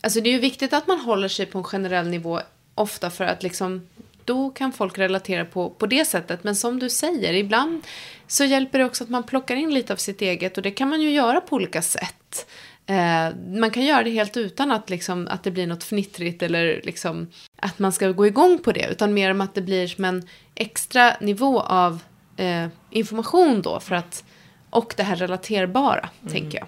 [0.02, 2.42] Alltså det är ju viktigt att man håller sig på en generell nivå
[2.76, 3.88] ofta för att liksom
[4.26, 6.44] då kan folk relatera på, på det sättet.
[6.44, 7.88] Men som du säger, ibland
[8.28, 10.90] så hjälper det också att man plockar in lite av sitt eget och det kan
[10.90, 12.50] man ju göra på olika sätt.
[12.86, 16.82] Eh, man kan göra det helt utan att, liksom, att det blir något fnittrigt eller
[16.84, 18.88] liksom, att man ska gå igång på det.
[18.92, 22.00] Utan mer om att det blir som en extra nivå av
[22.38, 23.80] eh, information då.
[23.80, 24.24] För att,
[24.70, 26.68] och det här relaterbara, tänker jag.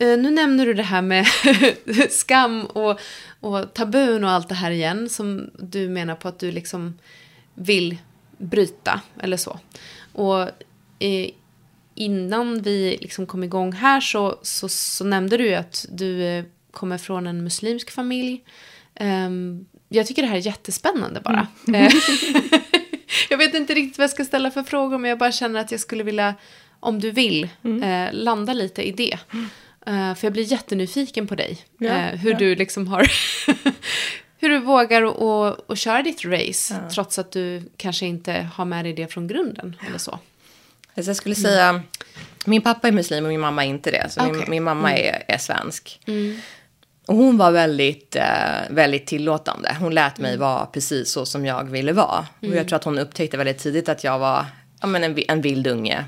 [0.00, 1.26] nu nämner du det här med
[2.10, 3.00] skam och,
[3.40, 5.08] och tabun och allt det här igen.
[5.08, 6.94] Som du menar på att du liksom
[7.54, 7.98] vill
[8.38, 9.58] bryta eller så.
[10.12, 10.40] Och
[10.98, 11.30] eh,
[11.94, 16.44] innan vi liksom kom igång här så, så, så nämnde du ju att du eh,
[16.70, 18.44] kommer från en muslimsk familj.
[18.94, 21.46] Ehm, jag tycker det här är jättespännande bara.
[21.74, 21.92] Eh,
[23.30, 25.70] jag vet inte riktigt vad jag ska ställa för frågor men jag bara känner att
[25.70, 26.34] jag skulle vilja,
[26.80, 27.48] om du vill,
[27.82, 29.18] eh, landa lite i det.
[29.86, 31.58] Eh, för jag blir jättenyfiken på dig.
[31.78, 32.38] Ja, eh, hur ja.
[32.38, 33.10] du liksom har...
[34.38, 38.84] hur du vågar och, och, köra ditt race trots att du kanske inte har med
[38.84, 40.18] dig det från grunden eller så.
[40.94, 41.82] Alltså jag skulle säga,
[42.44, 44.10] min pappa är muslim och min mamma är inte det.
[44.10, 44.44] Så min, Okej.
[44.48, 46.00] min mamma är, är svensk.
[47.06, 48.24] Och hon var väldigt, eh,
[48.70, 49.76] väldigt tillåtande.
[49.80, 52.26] Hon lät mig vara precis så som jag ville vara.
[52.40, 54.46] Och jag tror att hon upptäckte väldigt tidigt att jag var
[54.80, 56.04] ja, men en, en vild unge.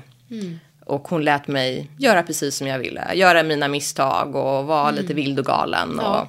[0.87, 3.13] Och hon lät mig göra precis som jag ville.
[3.13, 5.99] Göra mina misstag och vara lite vild och galen.
[5.99, 6.27] Och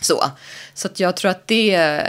[0.00, 0.24] så.
[0.74, 2.02] Så jag tror att det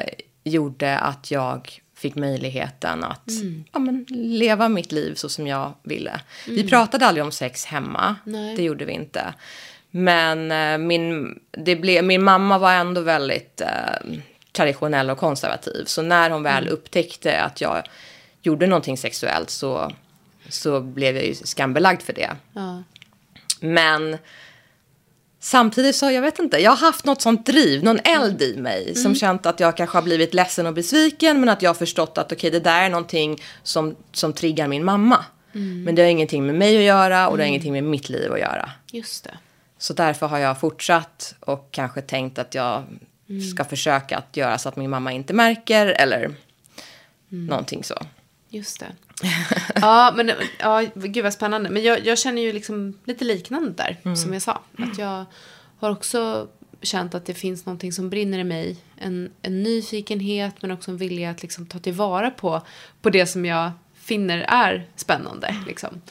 [0.43, 3.29] gjorde att jag fick möjligheten att
[3.73, 6.19] ja, men, leva mitt liv så som jag ville.
[6.47, 8.15] Vi pratade aldrig om sex hemma.
[8.23, 8.55] Nej.
[8.55, 9.33] Det gjorde vi inte.
[9.91, 14.17] Men eh, min, det blev, min mamma var ändå väldigt eh,
[14.51, 15.85] traditionell och konservativ.
[15.85, 17.83] Så när hon väl upptäckte att jag
[18.41, 19.91] gjorde någonting sexuellt så,
[20.49, 22.35] så blev jag ju skambelagd för det.
[22.53, 22.83] Ja.
[23.59, 24.17] Men
[25.39, 28.95] samtidigt så, jag vet inte, jag har haft något sånt driv, någon eld i mig.
[28.95, 31.39] Som känt att jag kanske har blivit ledsen och besviken.
[31.39, 34.83] Men att jag har förstått att okej, det där är någonting som, som triggar min
[34.85, 35.25] mamma.
[35.85, 38.33] Men det har ingenting med mig att göra och det har ingenting med mitt liv
[38.33, 38.71] att göra.
[38.91, 39.37] Just det.
[39.77, 42.83] Så därför har jag fortsatt och kanske tänkt att jag
[43.53, 46.35] ska försöka att göra så att min mamma inte märker eller
[47.29, 47.95] någonting så.
[48.49, 48.87] Just det.
[49.75, 51.69] Ja, men ja, gud vad spännande.
[51.69, 54.61] Men jag, jag känner ju liksom lite liknande där, som jag sa.
[54.77, 55.25] Att jag
[55.79, 56.47] har också
[56.81, 58.77] känt att det finns någonting som brinner i mig.
[58.97, 62.61] En, en nyfikenhet, men också en vilja att liksom ta tillvara på,
[63.01, 65.55] på det som jag finner är spännande.
[65.67, 66.01] Liksom.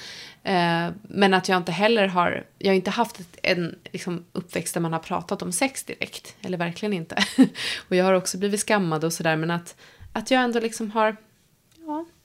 [0.42, 4.74] Eh, men att jag inte heller har, jag har inte haft ett, en liksom, uppväxt
[4.74, 6.36] där man har pratat om sex direkt.
[6.42, 7.16] Eller verkligen inte.
[7.88, 9.76] och jag har också blivit skammad och sådär, men att,
[10.12, 11.16] att jag ändå liksom har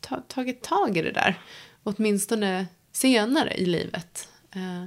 [0.01, 1.39] ta, tagit tag i det där.
[1.83, 4.27] Åtminstone senare i livet.
[4.55, 4.83] Eh,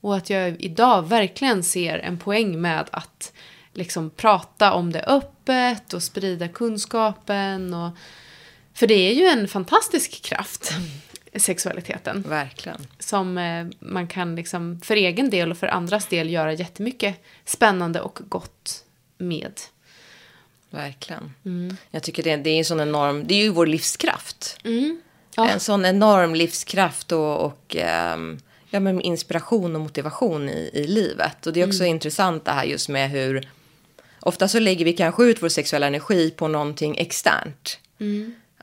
[0.00, 3.32] och att jag idag verkligen ser en poäng med att
[3.72, 7.74] liksom prata om det öppet och sprida kunskapen.
[7.74, 7.90] Och,
[8.74, 10.72] för det är ju en fantastisk kraft.
[11.36, 12.24] sexualiteten.
[12.28, 12.86] Verkligen.
[12.98, 18.00] Som eh, man kan liksom för egen del och för andras del göra jättemycket spännande
[18.00, 18.84] och gott
[19.18, 19.60] med.
[20.70, 21.34] Verkligen.
[21.44, 21.76] Mm.
[21.90, 24.58] Jag tycker det, det är en sån enorm, det är ju vår livskraft.
[24.64, 25.00] Mm.
[25.36, 25.48] Ja.
[25.48, 28.38] En sån enorm livskraft och, och ehm,
[28.70, 31.46] ja, men inspiration och motivation i, i livet.
[31.46, 31.94] Och det är också Mm.
[31.94, 33.50] intressant det här just med hur
[34.20, 37.78] ofta så lägger vi kanske ut vår sexuella energi på någonting externt.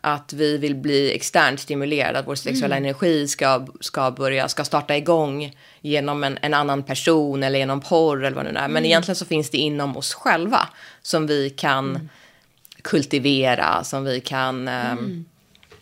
[0.05, 0.15] Mm.
[0.15, 2.85] Att vi vill bli externt stimulerade, att vår sexuella Mm.
[2.85, 8.23] energi ska, ska börja, ska starta igång genom en, en annan person eller genom porr
[8.25, 8.63] eller vad det nu är.
[8.63, 8.73] Mm.
[8.73, 10.67] Men egentligen så finns det inom oss själva
[11.01, 12.09] som vi kan Mm.
[12.81, 14.67] kultivera, som vi kan...
[14.67, 15.25] ehm,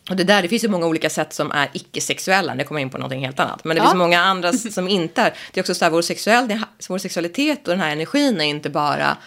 [0.09, 2.89] och det där, det finns ju många olika sätt som är icke-sexuella, det kommer in
[2.89, 3.63] på någonting helt annat.
[3.63, 3.85] Men det Ja.
[3.85, 5.33] finns många andra som inte är.
[5.53, 6.59] Det är också så här, vår, sexuell,
[6.89, 9.17] vår sexualitet och den här energin är inte bara,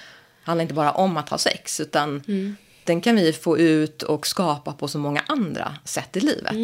[0.45, 2.57] handlar inte bara om att ha sex, utan Mm.
[2.87, 6.55] Den kan vi få ut och skapa på så många andra sätt i livet.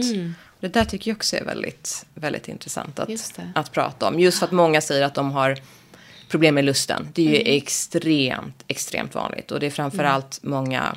[0.61, 3.15] Det där tycker jag också är väldigt, väldigt intressant Mm.
[3.15, 4.21] Att, att prata om.
[4.21, 5.59] Just för att många säger att de har
[6.29, 7.09] problem med lusten.
[7.13, 7.57] Det är ju Mm.
[7.57, 9.51] extremt, extremt vanligt.
[9.51, 10.97] Och det är framförallt många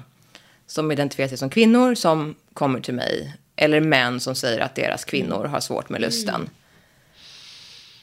[0.67, 3.33] som identifierar sig som kvinnor som kommer till mig.
[3.55, 6.49] Eller män som säger att deras kvinnor har svårt med lusten.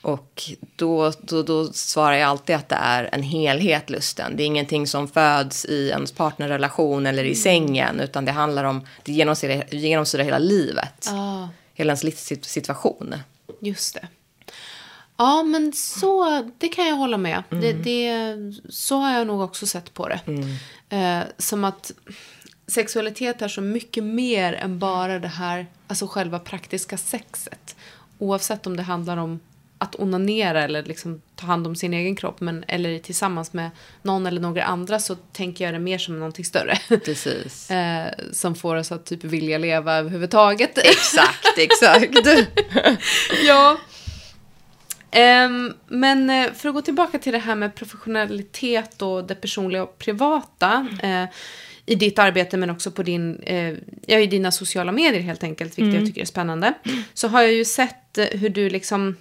[0.03, 0.43] Och
[0.77, 4.37] då, då, då svarar jag alltid att det är en helhet, lusten.
[4.37, 8.01] Det är ingenting som föds i ens partnerrelation eller i sängen.
[8.01, 11.07] Utan det handlar om, det genomsyrar, genomsyrar hela livet.
[11.07, 13.15] Ja, Hela ens livssituation.
[13.61, 14.09] just det.
[15.17, 17.43] Ja, men så, det kan jag hålla med.
[17.51, 18.37] Det, det,
[18.69, 20.21] så har jag nog också sett på det.
[20.97, 21.93] Eh, som att
[22.67, 27.77] sexualitet är så mycket mer än bara det här, alltså själva praktiska sexet.
[28.19, 29.41] Oavsett om det handlar om
[29.83, 33.71] att onanera eller liksom ta hand om sin egen kropp men, eller tillsammans med
[34.03, 36.79] någon eller några andra så tänker jag det mer som någonting större.
[36.89, 37.71] Precis.
[37.71, 40.79] eh, som får oss att typ vilja leva överhuvudtaget.
[40.79, 42.19] Exakt, exakt.
[43.47, 43.79] ja.
[45.11, 49.83] Ehm, men eh, för att gå tillbaka till det här med professionalitet och det personliga
[49.83, 51.25] och privata eh,
[51.87, 53.75] i ditt arbete men också på din, eh,
[54.07, 56.75] ja, i dina sociala medier helt enkelt, vilket jag tycker är spännande,
[57.15, 59.17] så har jag ju sett eh, hur du liksom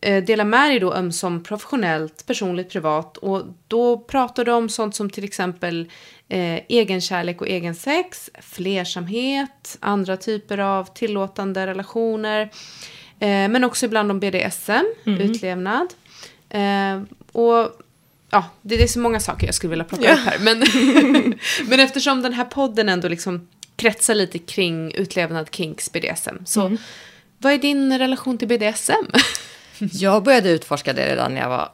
[0.00, 4.94] eh, delar med dig då ömsom professionellt, personligt, privat och då pratar du om sånt
[4.94, 5.90] som till exempel
[6.28, 12.42] eh, egenkärlek och egensex, flersamhet, andra typer av tillåtande relationer,
[13.18, 15.86] eh, men också ibland om BDSM, utlevnad.
[16.50, 17.80] Eh, och
[18.30, 20.38] ja, det, det är så många saker jag skulle vilja plocka upp här.
[20.38, 20.64] Men,
[21.68, 26.36] men eftersom den här podden ändå liksom kretsar lite kring utlevnad, kinks, BDSM.
[26.44, 26.76] Så
[27.42, 29.06] vad är din relation till BDSM?
[29.78, 31.68] Jag började utforska det redan när jag var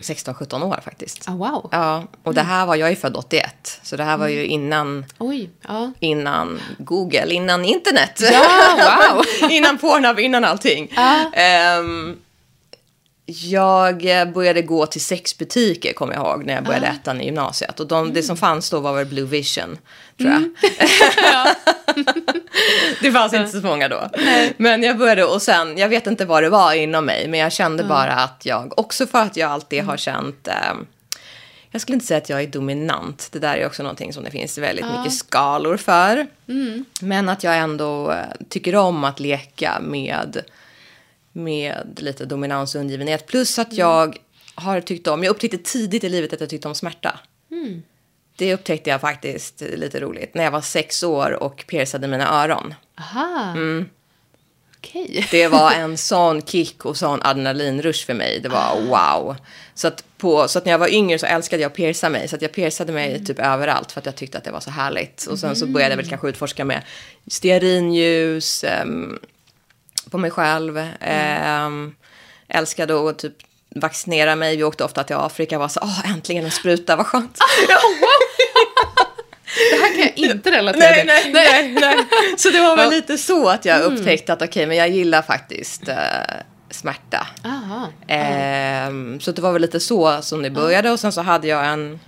[0.00, 1.28] 16-17 år faktiskt.
[1.28, 1.68] Ah, wow.
[1.72, 5.04] Ja, och det här var, jag är född 81, så det här var ju innan,
[5.18, 5.92] Oj, ja.
[6.00, 8.20] innan Google, innan internet.
[8.32, 9.50] Ja, wow.
[9.50, 10.92] innan Pornhub, innan allting.
[11.32, 12.16] Ehm,
[13.40, 17.80] jag började gå till sexbutiker, kommer jag ihåg, när jag började ettan i gymnasiet.
[17.80, 19.78] Och de, det som fanns då var väl Blue Vision,
[20.18, 20.42] tror jag.
[23.02, 24.10] det fanns inte så många då.
[24.56, 27.52] Men jag började, och sen, jag vet inte vad det var inom mig, men jag
[27.52, 30.86] kände bara att jag, också för att jag alltid har känt, ehm,
[31.70, 33.28] jag skulle inte säga att jag är dominant.
[33.32, 36.26] Det där är också någonting som det finns väldigt mycket skalor för.
[37.00, 38.18] Men att jag ändå eh,
[38.48, 40.42] tycker om att leka med,
[41.32, 43.26] med lite dominans och undergivenhet.
[43.26, 44.16] Plus att jag
[44.54, 47.18] har tyckt om, jag upptäckte tidigt i livet att jag tyckte om smärta.
[48.36, 52.74] Det upptäckte jag faktiskt lite roligt när jag var sex år och piercade mina öron.
[52.98, 53.54] Aha.
[54.78, 55.26] Okej.
[55.30, 58.40] Det var en sån kick och sån adrenalinrush för mig.
[58.40, 59.36] Det var wow.
[59.74, 62.28] Så att, på, så att när jag var yngre så älskade jag att pierca mig.
[62.28, 64.70] Så att jag piercade mig typ överallt för att jag tyckte att det var så
[64.70, 65.26] härligt.
[65.26, 66.82] Och sen så började jag väl kanske utforska med
[67.26, 69.18] stearinljus ehm,
[70.12, 70.88] på mig själv.
[71.00, 71.94] Ehm,
[72.48, 73.36] älskade att typ
[73.76, 74.56] vaccinera mig.
[74.56, 77.38] Vi åkte ofta till Afrika och var så åh äntligen en spruta, vad skönt.
[79.70, 81.32] Det här kan jag inte relatera nej, till.
[81.32, 82.06] nej, nej, nej.
[82.36, 85.88] Så det var väl lite så att jag upptäckte att okej, men jag gillar faktiskt
[85.88, 85.96] eh,
[86.70, 87.26] smärta.
[87.44, 87.88] Aha.
[88.08, 91.66] Ehm, så det var väl lite så som det började och sen så hade jag
[91.66, 92.00] en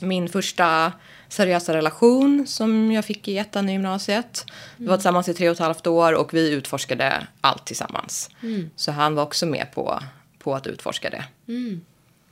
[0.00, 0.92] min första
[1.32, 4.46] seriösa relation som jag fick i ettan i gymnasiet.
[4.76, 8.30] Vi var tillsammans i tre och ett halvt år och vi utforskade allt tillsammans.
[8.76, 10.00] Så han var också med på,
[10.38, 11.24] på att utforska det.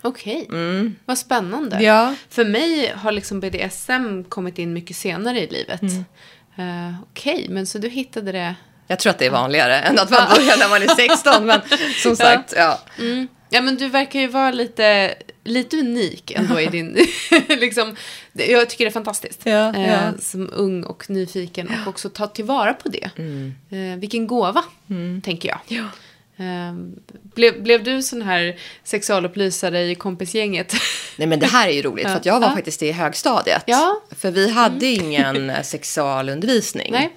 [0.03, 0.47] Okej,
[1.05, 1.83] vad spännande.
[1.83, 2.15] Ja.
[2.29, 5.83] För mig har liksom BDSM kommit in mycket senare i livet.
[6.57, 8.55] Eh, Okej, men så du hittade det...
[8.87, 11.47] Jag tror att det är vanligare än att man börjar när man är 16.
[11.47, 11.61] Men
[12.03, 12.81] som sagt, ja.
[13.51, 17.07] Ja, men du verkar ju vara lite, lite unik ändå i din...
[17.49, 17.97] liksom,
[18.33, 19.41] det- jag tycker det är fantastiskt.
[19.45, 20.13] Ja, eh, ja.
[20.21, 23.11] Som ung och nyfiken och också ta tillvara på det.
[23.77, 24.65] Eh, vilken gåva,
[25.25, 25.79] tänker jag.
[26.37, 26.75] Eh,
[27.35, 30.75] blev, blev du sån här sexualupplysare i kompisgänget?
[31.17, 32.55] Nej men det här är ju roligt för att jag var Ja.
[32.55, 33.63] faktiskt i högstadiet.
[33.67, 34.03] Ja.
[34.19, 36.93] För vi hade ingen eh, sexualundervisning.
[36.93, 37.17] Nej.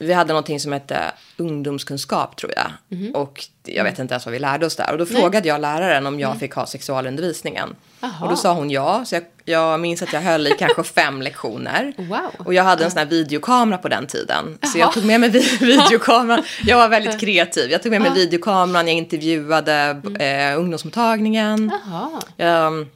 [0.00, 1.00] Vi hade någonting som hette
[1.36, 2.98] ungdomskunskap tror jag.
[2.98, 3.10] Mhm.
[3.14, 4.92] Och jag vet inte ens vad vi lärde oss där.
[4.92, 7.62] Och då frågade jag läraren om jag fick ha sexualundervisningen.
[7.64, 7.76] Mm.
[8.00, 8.12] Jaha.
[8.24, 9.04] Och då sa hon ja.
[9.04, 11.92] Så jag, jag minns att jag höll i kanske fem lektioner.
[11.96, 12.18] Wow.
[12.46, 14.58] Och jag hade en sån här videokamera på den tiden.
[14.62, 14.86] Så Jaha.
[14.86, 16.42] jag tog med mig vi- videokameran.
[16.66, 17.70] Jag var väldigt kreativ.
[17.70, 20.16] Jag tog med mig videokameran, jag intervjuade Mm.
[20.52, 21.72] eh, ungdomsmottagningen.
[21.86, 22.10] Jaha.
[22.36, 22.86] Jag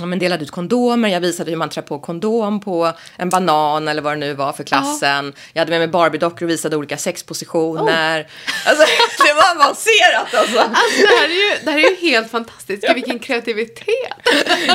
[0.00, 3.88] ja, men delade ut kondomer, jag visade hur man trär på kondom på en banan
[3.88, 5.32] eller vad det nu var för klassen.
[5.52, 8.26] Jag hade med mig Barbie-dockor och visade olika sexpositioner.
[8.66, 8.84] Alltså,
[9.26, 10.58] det var avancerat alltså.
[10.58, 12.84] Alltså, det, här är ju, det här är ju helt fantastiskt.
[12.94, 13.88] Vilken kreativitet.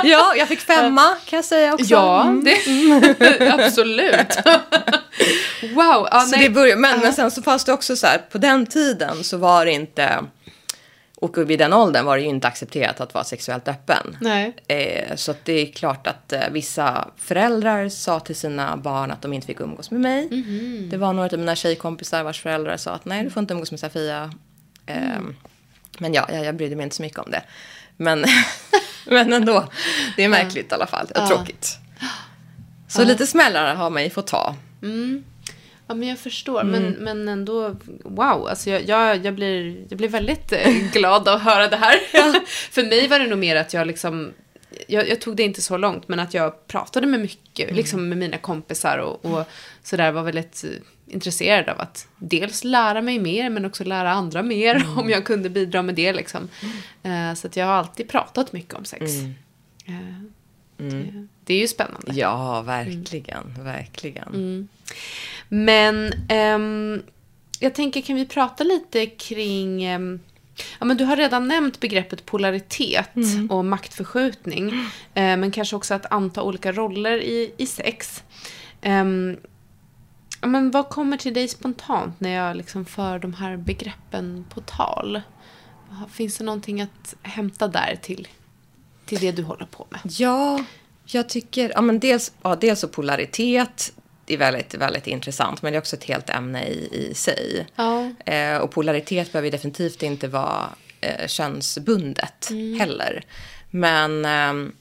[0.03, 1.85] Ja, jag fick femma kan jag säga också.
[1.93, 2.43] Ja, Mm.
[2.43, 4.37] det, absolut.
[5.75, 6.07] Wow.
[6.11, 6.43] Ja, Så nej.
[6.43, 9.37] det började, men, men sen så fanns det också så här, på den tiden så
[9.37, 10.09] var det inte,
[11.21, 14.17] och vid den åldern var det ju inte accepterat att vara sexuellt öppen.
[14.21, 14.55] Nej.
[14.67, 19.33] Eh, så det är klart att eh, vissa föräldrar sa till sina barn att de
[19.33, 20.27] inte fick umgås med mig.
[20.31, 20.89] Mhm.
[20.89, 23.71] Det var några av mina tjejkompisar vars föräldrar sa att nej, du får inte umgås
[23.71, 24.31] med Safia.
[24.85, 25.35] Eh, Mm.
[25.99, 27.43] Men ja, jag, jag brydde mig inte så mycket om det.
[27.97, 28.25] Men,
[29.07, 29.67] men ändå,
[30.15, 31.07] det är märkligt i alla fall.
[31.15, 31.27] Ja.
[31.27, 31.77] Tråkigt.
[32.87, 34.55] Så lite smällar har man ju fått ta.
[35.91, 36.61] Ja, men jag förstår.
[36.61, 36.71] Mm.
[36.83, 38.47] Men, men ändå, wow.
[38.47, 41.95] Alltså jag, jag, jag, blir, jag blir väldigt eh, glad att höra det här.
[42.71, 44.33] För mig var det nog mer att jag liksom...
[44.87, 47.75] Jag, jag tog det inte så långt, men att jag pratade med mycket, Mm.
[47.75, 49.43] liksom med mina kompisar och, och
[49.83, 54.43] sådär var väldigt eh, intresserad av att dels lära mig mer, men också lära andra
[54.43, 54.97] mer Mm.
[54.99, 56.13] om jag kunde bidra med det.
[56.13, 56.49] Liksom.
[57.03, 59.01] Eh, så att jag har alltid pratat mycket om sex.
[59.11, 59.33] Mm.
[59.85, 59.95] Eh,
[60.77, 62.11] det, det är ju spännande.
[62.13, 64.67] Ja, verkligen, verkligen.
[65.53, 67.03] Men ehm,
[67.59, 69.83] jag tänker, kan vi prata lite kring...
[69.83, 70.19] ehm,
[70.79, 73.09] ja, men du har redan nämnt begreppet polaritet
[73.49, 74.73] och maktförskjutning.
[75.13, 78.23] Eh, men kanske också att anta olika roller i, i sex.
[80.41, 84.61] Ja, men vad kommer till dig spontant när jag liksom för de här begreppen på
[84.61, 85.21] tal?
[86.11, 88.27] Finns det någonting att hämta där till,
[89.05, 89.99] till det du håller på med?
[90.03, 90.63] Ja,
[91.05, 93.93] jag tycker, ja men dels, ja, dels så polaritet,
[94.31, 97.67] det är väldigt, väldigt intressant, men det är också ett helt ämne i, i sig.
[97.75, 98.11] Ja.
[98.25, 100.69] Eh, och polaritet behöver definitivt inte vara
[101.01, 102.79] eh, könsbundet Mm.
[102.79, 103.23] heller.
[103.69, 104.71] Men ehm,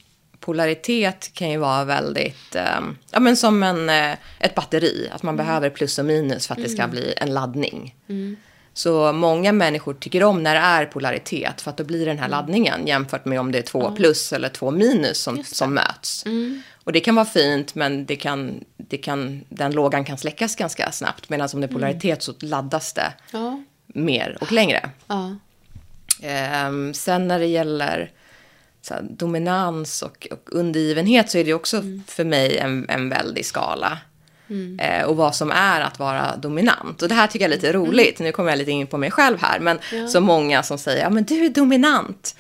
[0.40, 5.36] polaritet kan ju vara väldigt, ehm, ja men som en, eh, ett batteri, att man
[5.36, 7.94] behöver plus och minus för att det ska bli en laddning.
[8.72, 12.18] Så många människor tycker om när det är polaritet för att då blir det den
[12.18, 16.24] här laddningen jämfört med om det är två plus eller två minus som, som möts.
[16.84, 20.92] Och det kan vara fint men det kan, det kan, den lågan kan släckas ganska
[20.92, 23.62] snabbt medan om det är polaritet så laddas det Ja.
[23.86, 24.90] mer och längre.
[25.06, 25.36] Ja.
[26.22, 28.10] Ehm, sen när det gäller
[28.90, 33.98] här, dominans och, och undergivenhet så är det också för mig en, en väldig skala.
[34.78, 37.02] Eh, och vad som är att vara dominant.
[37.02, 38.18] Och det här tycker jag är lite roligt.
[38.18, 39.60] Nu kommer jag lite in på mig själv här.
[39.60, 39.78] Men
[40.08, 42.36] så många som säger, ja men du är dominant.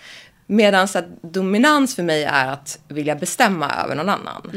[0.50, 0.88] Medan
[1.22, 4.50] dominans för mig är att vilja bestämma över någon annan.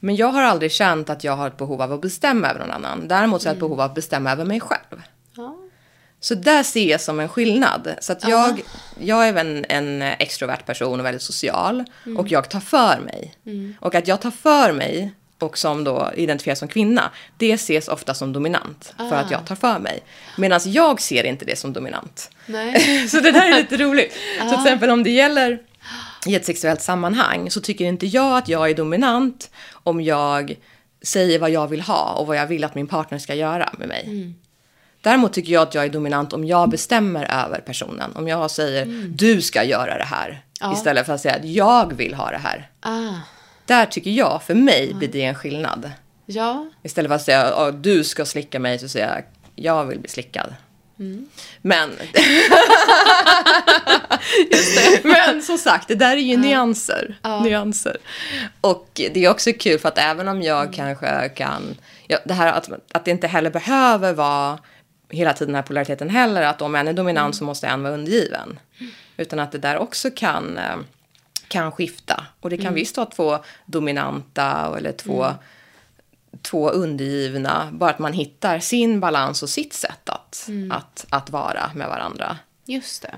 [0.00, 2.70] Men jag har aldrig känt att jag har ett behov av att bestämma över någon
[2.70, 3.08] annan.
[3.08, 5.02] Däremot så har jag ett behov av att bestämma över mig själv.
[5.36, 5.56] Ja.
[6.20, 7.94] Så där ser jag som en skillnad.
[8.00, 8.62] Så att jag,
[9.00, 11.84] jag är även en extrovert person och väldigt social.
[12.18, 13.34] Och jag tar för mig.
[13.80, 18.14] Och att jag tar för mig och som då identifieras som kvinna, det ses ofta
[18.14, 18.94] som dominant.
[18.96, 20.02] För att jag tar för mig.
[20.36, 22.30] Medan jag ser inte det som dominant.
[23.08, 24.12] Så det där är lite roligt.
[24.40, 25.58] Så till exempel om det gäller
[26.26, 30.56] i ett sexuellt sammanhang så tycker inte jag att jag är dominant om jag
[31.02, 33.88] säger vad jag vill ha och vad jag vill att min partner ska göra med
[33.88, 34.34] mig.
[35.00, 38.12] Däremot tycker jag att jag är dominant om jag bestämmer över personen.
[38.16, 42.14] Om jag säger du ska göra det här istället för att säga att jag vill
[42.14, 42.70] ha det här.
[42.80, 43.14] Ah.
[43.66, 45.90] Där tycker jag, för mig blir det en skillnad.
[46.26, 46.66] Ja.
[46.82, 49.22] Istället för att säga att du ska slicka mig så säger jag
[49.56, 50.54] jag vill bli slickad.
[51.62, 51.90] Men,
[55.02, 57.18] men som sagt, det där är ju nyanser.
[57.42, 57.96] nyanser.
[58.60, 61.76] Och det är också kul för att även om jag kanske kan...
[62.06, 64.58] Ja, det här att, att det inte heller behöver vara
[65.10, 66.42] hela tiden den här polariteten heller.
[66.42, 68.58] Att om en är dominant så måste en vara undergiven.
[69.16, 70.76] Utan att det där också kan, eh,
[71.48, 72.26] kan skifta.
[72.40, 75.26] Och det kan visst vara två dominanta eller två
[76.42, 81.70] två undergivna, bara att man hittar sin balans och sitt sätt att, att, att vara
[81.74, 82.38] med varandra.
[82.64, 83.14] Just det.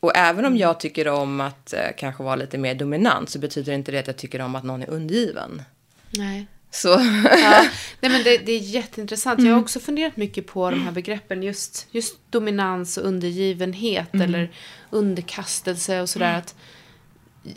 [0.00, 3.72] Och även om jag tycker om att eh, kanske vara lite mer dominant så betyder
[3.72, 5.62] inte det att jag tycker om att någon är undergiven.
[6.10, 6.46] Nej.
[6.70, 7.66] Så Ja,
[8.00, 9.42] nej men det, det är jätteintressant.
[9.42, 11.42] Jag har också funderat mycket på de här begreppen.
[11.42, 14.50] Just, just dominans och undergivenhet eller
[14.90, 16.38] underkastelse och sådär.
[16.38, 16.54] Att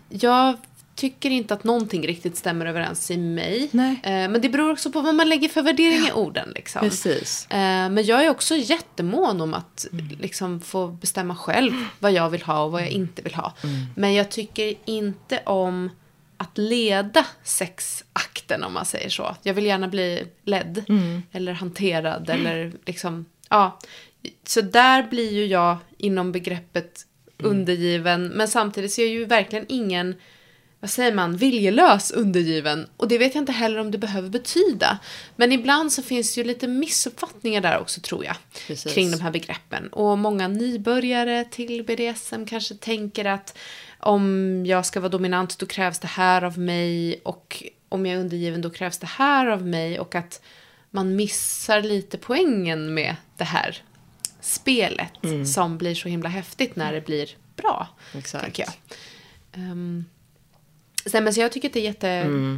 [0.09, 0.57] jag
[0.99, 3.69] tycker inte att någonting riktigt stämmer överens i mig.
[3.71, 3.99] Nej.
[4.03, 6.51] Eh, men det beror också på vad man lägger för värdering i orden.
[6.55, 6.81] Liksom.
[6.81, 7.47] precis.
[7.51, 9.87] Eh, men jag är också jättemån om att
[10.19, 13.53] liksom, få bestämma själv vad jag vill ha och vad jag inte vill ha.
[13.95, 15.89] Men jag tycker inte om
[16.37, 19.35] att leda sexakten om man säger så.
[19.43, 20.83] Jag vill gärna bli ledd
[21.31, 23.79] eller hanterad eller liksom, ja.
[24.43, 27.05] Så där blir ju jag inom begreppet
[27.43, 28.27] undergiven.
[28.27, 30.15] Men samtidigt så är jag ju verkligen ingen
[30.81, 32.87] vad säger man, viljelös undergiven.
[32.97, 34.99] Och det vet jag inte heller om det behöver betyda.
[35.35, 38.35] Men ibland så finns det ju lite missuppfattningar där också tror jag.
[38.67, 38.93] Precis.
[38.93, 39.87] Kring de här begreppen.
[39.87, 43.57] Och många nybörjare till BDSM kanske tänker att
[43.99, 47.21] om jag ska vara dominant då krävs det här av mig.
[47.23, 49.99] Och om jag är undergiven då krävs det här av mig.
[49.99, 50.41] Och att
[50.91, 53.81] man missar lite poängen med det här
[54.41, 55.13] spelet.
[55.53, 57.87] Som blir så himla häftigt när det blir bra.
[58.13, 58.59] Exakt.
[58.59, 58.69] Jag.
[59.53, 60.05] Ehm,
[61.05, 62.07] Sen, men så jag tycker att det är, jätte,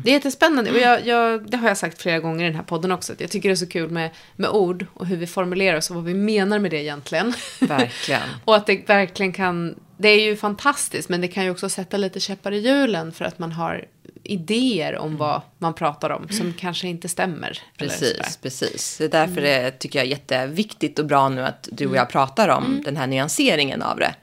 [0.04, 0.72] det är jättespännande.
[0.72, 3.14] Och jag, jag, det har jag sagt flera gånger i den här podden också.
[3.18, 5.96] Jag tycker det är så kul med, med ord och hur vi formulerar oss och
[5.96, 7.34] vad vi menar med det egentligen.
[7.60, 8.22] Verkligen.
[8.46, 9.76] och att det verkligen kan...
[9.98, 13.26] Det är ju fantastiskt men det kan ju också sätta lite käppar i hjulen för
[13.26, 13.86] att man har
[14.24, 17.60] idéer om vad man pratar om som kanske inte stämmer.
[17.78, 18.98] Precis, precis.
[18.98, 22.10] Det är därför det tycker jag är jätteviktigt och bra nu att du och jag
[22.10, 24.14] pratar om den här nyanseringen av det.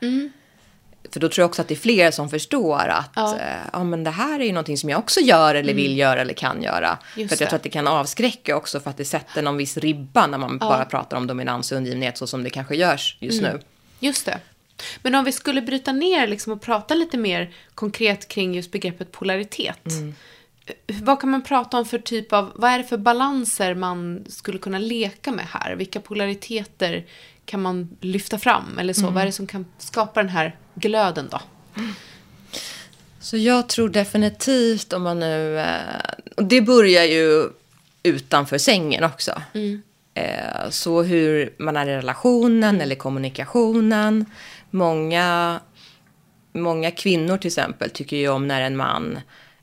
[1.12, 3.36] För då tror jag också att det är fler som förstår att Ja.
[3.40, 3.46] ja.
[3.72, 6.34] ja, men det här är ju någonting som jag också gör eller vill göra eller
[6.34, 6.98] kan göra.
[7.16, 7.42] Just för att det.
[7.42, 10.38] jag tror att det kan avskräcka också för att det sätter någon viss ribba när
[10.38, 13.60] man bara pratar om dominans och undergivenhet så som det kanske görs just nu.
[14.00, 14.38] Just det.
[15.02, 19.12] Men om vi skulle bryta ner liksom och prata lite mer konkret kring just begreppet
[19.12, 19.86] polaritet.
[20.66, 24.24] Eh, Vad kan man prata om för typ av, vad är det för balanser man
[24.28, 25.74] skulle kunna leka med här?
[25.76, 27.04] Vilka polariteter
[27.44, 28.78] kan man lyfta fram?
[28.78, 31.40] Eller så, vad är det som kan skapa den här glöden då?
[33.20, 35.58] Så jag tror definitivt om man nu...
[35.58, 35.66] Eh,
[36.36, 37.48] och det börjar ju
[38.02, 39.42] utanför sängen också.
[40.14, 44.26] Eh, så hur man är i relationen eller kommunikationen.
[44.70, 45.60] Många,
[46.52, 49.18] många kvinnor till exempel tycker ju om när en man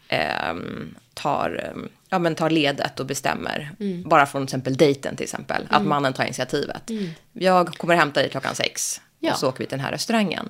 [0.07, 1.73] ehm, tar,
[2.09, 3.71] ja, men tar ledet och bestämmer.
[4.05, 5.67] Bara från till exempel dejten till exempel.
[5.69, 6.91] Att mannen tar initiativet.
[7.33, 9.01] Jag kommer hämta dig klockan sex.
[9.19, 9.33] Ja.
[9.33, 10.49] Och så åker vi till den här restaurangen.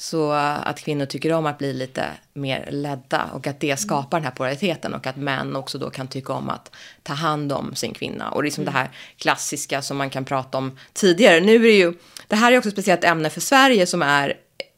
[0.00, 4.24] Så att kvinnor tycker om att bli lite mer ledda och att det skapar den
[4.24, 6.70] här polariteten och att män också då kan tycka om att
[7.02, 8.30] ta hand om sin kvinna.
[8.30, 11.40] Och liksom det här klassiska som man kan prata om tidigare.
[11.40, 11.94] Nu är det ju,
[12.28, 14.34] det här är också ett speciellt ämne för Sverige som är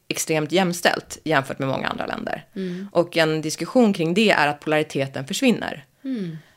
[0.07, 2.45] extremt jämställt jämfört med många andra länder.
[2.91, 5.85] Och en diskussion kring det är att polariteten försvinner.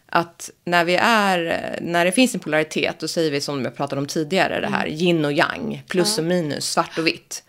[0.06, 4.00] Att när vi är, när det finns en polaritet, då säger vi som jag pratade
[4.00, 7.44] om tidigare, det här yin och yang, plus och minus, svart och vitt.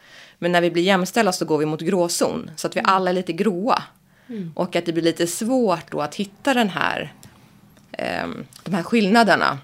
[0.46, 3.14] Men när vi blir jämställda så går vi mot gråzon, så att vi alla är
[3.14, 3.84] lite gråa.
[4.56, 7.14] Och att det blir lite svårt då att hitta den här,
[7.92, 9.60] ehm, de här skillnaderna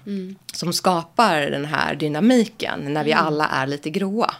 [0.52, 4.34] som skapar den här dynamiken när vi alla är lite gråa.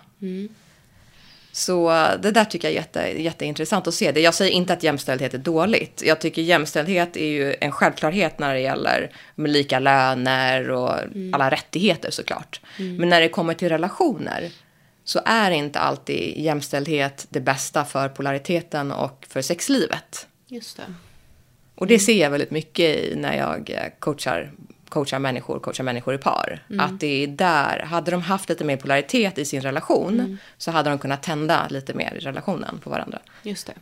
[1.53, 1.89] Så
[2.23, 4.13] det där tycker jag är jätte, jätteintressant att se.
[4.13, 4.21] Det.
[4.21, 6.03] Jag säger inte att jämställdhet är dåligt.
[6.07, 10.95] Jag tycker jämställdhet är ju en självklarhet när det gäller med lika löner och
[11.33, 12.61] alla rättigheter såklart.
[12.79, 14.51] Men när det kommer till relationer
[15.05, 20.27] så är inte alltid jämställdhet det bästa för polariteten och för sexlivet.
[20.47, 20.95] Just det.
[21.75, 24.53] Och det ser jag väldigt mycket i när jag eh, coachar,
[24.89, 26.67] coachar människor, coachar människor i par.
[26.79, 30.91] Att det är där, hade de haft lite mer polaritet i sin relation så hade
[30.91, 33.19] de kunnat tända lite mer i relationen på varandra.
[33.43, 33.75] Just det.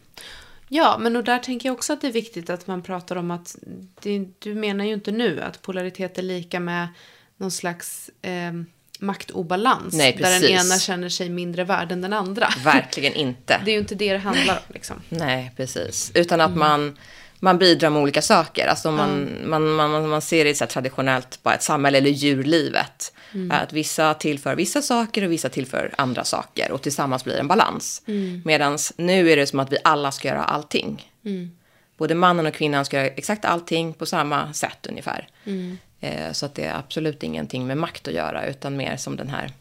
[0.68, 3.30] Ja, men och där tänker jag också att det är viktigt att man pratar om
[3.30, 3.56] att
[4.00, 6.88] det, du menar ju inte nu att polaritet är lika med
[7.36, 8.52] någon slags eh,
[9.00, 9.94] maktobalans.
[9.94, 12.48] Nej, där den ena känner sig mindre värd än den andra.
[12.64, 13.60] Verkligen inte.
[13.64, 14.62] Det är ju inte det det handlar om.
[14.74, 14.96] Liksom.
[15.08, 16.12] Nej, precis.
[16.14, 16.98] Utan att man,
[17.38, 18.66] man bidrar med olika saker.
[18.66, 23.12] Alltså man, man, man, man, man ser det så traditionellt, bara ett samhälle eller djurlivet.
[23.50, 26.72] Att vissa tillför vissa saker och vissa tillför andra saker.
[26.72, 28.02] Och tillsammans blir en balans.
[28.44, 31.12] Medan nu är det som att vi alla ska göra allting.
[32.00, 35.28] Både mannen och kvinnan ska göra exakt allting på samma sätt ungefär.
[35.44, 35.52] Eh,
[36.32, 39.52] så att det är absolut ingenting med makt att göra, utan mer som den här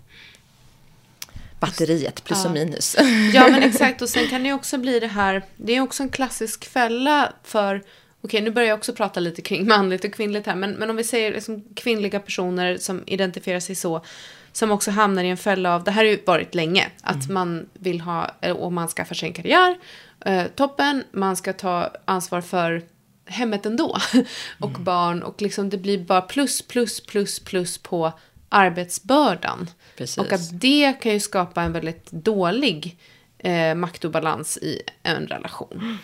[1.60, 2.96] batteriet, plus och minus.
[3.34, 4.02] Ja, men exakt.
[4.02, 5.44] Och sen kan det också bli det här.
[5.58, 7.84] Det är också en klassisk fälla för
[8.22, 10.96] okej nu börjar jag också prata lite kring manligt och kvinnligt här, men, men om
[10.96, 14.06] vi säger liksom kvinnliga personer som identifierar sig så,
[14.52, 17.70] som också hamnar i en fälla av, det här har ju varit länge, att man
[17.74, 19.78] vill ha, eh, och man skaffar sig en karriär,
[20.26, 22.84] eh, toppen, man ska ta ansvar för
[23.30, 23.98] hemmet ändå,
[24.60, 28.14] och barn, och liksom det blir bara plus, plus, plus, plus på
[28.50, 29.70] arbetsbördan.
[29.98, 30.18] Precis.
[30.18, 32.98] Och att det kan ju skapa en väldigt dålig
[33.38, 35.98] eh, maktobalans i en relation.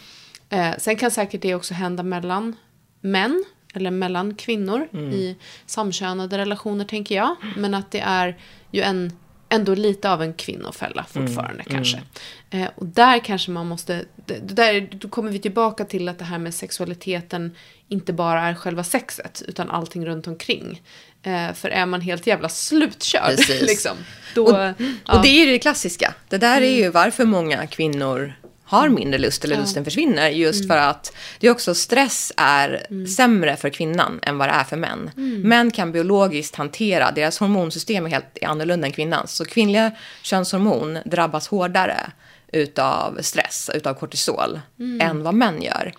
[0.49, 2.55] Eh, sen kan säkert det också hända mellan
[3.01, 7.35] män eller mellan kvinnor i samkönade relationer, tänker jag.
[7.57, 8.37] Men att det är
[8.71, 9.11] ju en,
[9.49, 12.01] ändå lite av en kvinnofälla fortfarande kanske.
[12.49, 16.19] Eh, och där kanske man måste, det, det där, då kommer vi tillbaka till att
[16.19, 17.55] det här med sexualiteten
[17.87, 20.81] inte bara är själva sexet, utan allting runt omkring.
[21.23, 23.97] Eh, för är man helt jävla slutkörd, liksom,
[24.35, 24.45] då...
[24.45, 24.57] Och,
[25.05, 25.17] ja.
[25.17, 26.13] och det är ju det klassiska.
[26.29, 28.33] Det där är ju varför många kvinnor
[28.65, 30.29] har mindre lust eller lusten försvinner.
[30.29, 34.63] Just för att det är också stress är sämre för kvinnan än vad det är
[34.63, 35.11] för män.
[35.43, 39.31] Män kan biologiskt hantera, deras hormonsystem är helt annorlunda än kvinnans.
[39.31, 39.91] Så kvinnliga
[40.21, 42.11] könshormon drabbas hårdare
[42.51, 44.59] utav stress, utav kortisol,
[45.01, 45.93] än vad män gör.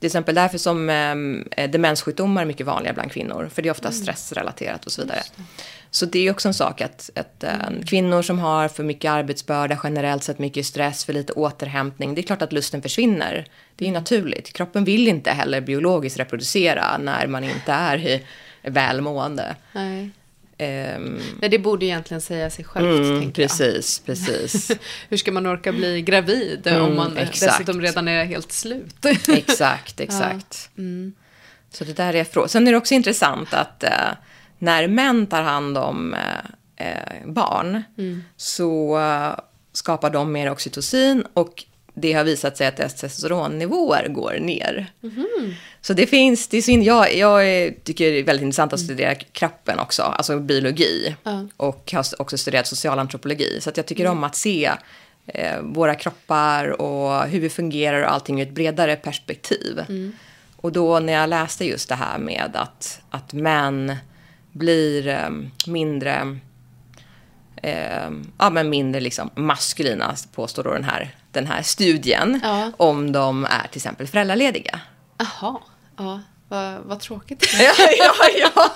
[0.00, 0.90] Till exempel därför som
[1.56, 3.50] eh, demenssjukdomar är mycket vanliga bland kvinnor.
[3.54, 5.22] För det är ofta stressrelaterat och så vidare.
[5.96, 7.52] Så det är också en sak att, att eh,
[7.86, 12.14] kvinnor som har för mycket arbetsbörda, generellt sett mycket stress, för lite återhämtning.
[12.14, 13.46] Det är klart att lusten försvinner.
[13.76, 14.52] Det är ju naturligt.
[14.52, 18.22] Kroppen vill inte heller biologiskt reproducera när man inte är i
[18.62, 19.56] välmående.
[19.72, 20.10] Nej.
[20.58, 23.50] Ehm, Nej, det borde egentligen säga sig självt, mm, tänker jag.
[23.50, 24.70] precis, precis.
[25.08, 27.52] Hur ska man orka bli gravid om Mm, man exakt.
[27.52, 29.04] dessutom redan är helt slut?
[29.28, 30.70] Exakt, exakt.
[31.70, 32.48] Så det där är frågan.
[32.48, 33.90] Sen är det också intressant att eh,
[34.58, 37.82] när män tar hand om eh, eh, barn
[38.36, 41.64] så eh, skapar de mer oxytocin och
[41.98, 44.86] det har visat sig att testosteronnivåer går ner.
[45.80, 49.78] Så det finns, det är jag, jag tycker det är väldigt intressant att studera kroppen
[49.78, 51.16] också, alltså biologi.
[51.56, 53.60] Och har också studerat socialantropologi.
[53.60, 54.70] Så att jag tycker om att se
[55.26, 59.80] eh, våra kroppar och hur vi fungerar och allting ur ett bredare perspektiv.
[60.56, 63.96] Och då när jag läste just det här med att, att män
[64.58, 65.30] blir eh,
[65.66, 66.38] mindre,
[67.62, 72.72] eh, ja, men mindre liksom maskulina, påstår då den här, den här studien, Ja.
[72.76, 74.80] om de är till exempel föräldralediga.
[75.18, 75.58] Jaha,
[75.96, 77.54] ja, vad, vad tråkigt.
[77.58, 78.70] ja, ja, ja.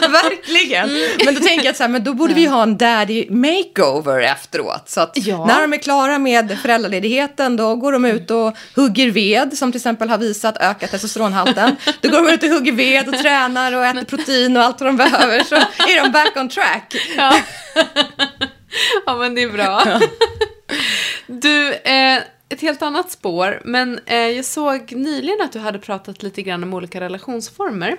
[0.08, 0.88] verkligen.
[1.24, 4.20] Men då tänker jag att så här, men då borde vi ha en daddy makeover
[4.20, 4.88] efteråt.
[4.88, 5.46] Så att Ja.
[5.46, 9.78] när de är klara med föräldraledigheten, då går de ut och hugger ved, som till
[9.78, 11.76] exempel har visat öka testosteronhalten.
[12.00, 14.88] Då går de ut och hugger ved och tränar och äter protein och allt vad
[14.88, 16.94] de behöver, så är de back on track.
[17.16, 17.34] Ja.
[19.06, 20.00] ja, men det är bra.
[21.26, 22.18] Du, eh,
[22.50, 26.62] ett helt annat spår, men eh, jag såg nyligen att du hade pratat lite grann
[26.62, 27.96] om olika relationsformer.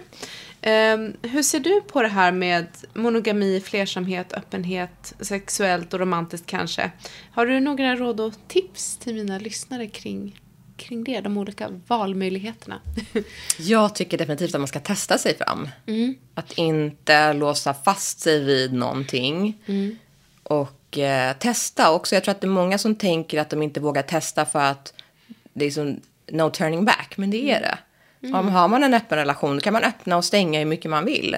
[0.61, 6.91] Eh, hur ser du på det här med monogami, flersamhet, öppenhet, sexuellt och romantiskt kanske?
[7.31, 10.39] Har du några råd och tips till mina lyssnare kring,
[10.77, 12.79] kring det, de olika valmöjligheterna?
[13.59, 15.69] Jag tycker definitivt att man ska testa sig fram.
[16.35, 19.57] Att inte låsa fast sig vid någonting.
[20.43, 22.15] Och eh, testa också.
[22.15, 24.93] Jag tror att det är många som tänker att de inte vågar testa för att
[25.53, 25.99] det är som
[26.31, 27.13] no turning back.
[27.17, 27.77] Men det är det.
[28.33, 31.05] Om har man en öppen relation då kan man öppna och stänga hur mycket man
[31.05, 31.37] vill.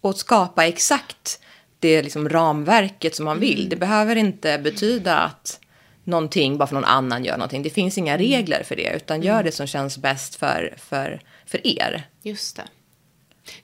[0.00, 1.40] Och skapa exakt
[1.78, 3.68] det liksom ramverket som man vill.
[3.68, 5.60] Det behöver inte betyda att
[6.04, 7.62] någonting bara för någon annan gör någonting.
[7.62, 8.96] Det finns inga regler för det.
[8.96, 12.02] Utan gör det som känns bäst för, för, för er.
[12.22, 12.62] Just det.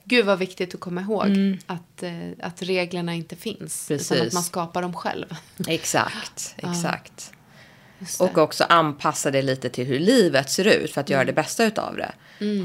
[0.04, 3.90] Gud vad viktigt att komma ihåg att, eh, att reglerna inte finns.
[3.90, 4.26] Utan Precis.
[4.26, 5.26] att man skapar dem själv.
[5.68, 7.32] Exakt, exakt.
[7.98, 8.20] Det.
[8.20, 11.64] Och också anpassa det lite till hur livet ser ut för att göra det bästa
[11.64, 12.12] utav det.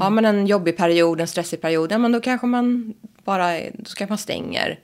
[0.00, 2.94] Har man en jobbig period, en stressig period, ja, men då kanske man
[3.24, 4.78] bara då kanske man stänger.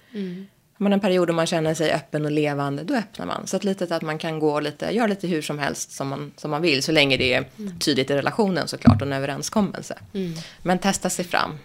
[0.78, 3.47] Har man en period då man känner sig öppen och levande, då öppnar man.
[3.47, 6.32] Så att lite att man kan gå lite, göra lite hur som helst som man,
[6.36, 6.82] som man vill.
[6.82, 7.45] Så länge det är
[7.78, 9.99] tydligt i relationen såklart och en överenskommelse.
[10.62, 11.59] Men testa sig fram.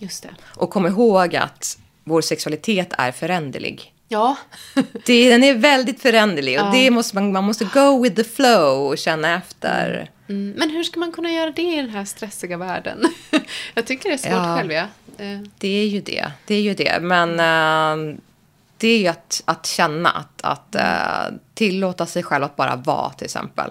[0.00, 0.30] Just det.
[0.56, 3.94] Och kom ihåg att vår sexualitet är föränderlig.
[4.08, 4.36] Ja.
[5.06, 8.86] Det, den är väldigt föränderlig och det måste man, man måste go with the flow
[8.88, 10.10] och känna efter.
[10.28, 13.04] Mm, men hur ska man kunna göra det i den här stressiga världen?
[13.74, 14.56] Jag tycker det är svårt Ja.
[14.56, 14.82] själv, ja.
[15.18, 16.32] Eh, Det är ju det.
[16.46, 16.98] Det är ju det.
[17.00, 17.30] Men
[18.10, 18.16] eh,
[18.76, 23.10] det är ju att, att känna, att, att eh, tillåta sig själv att bara vara
[23.10, 23.70] till exempel.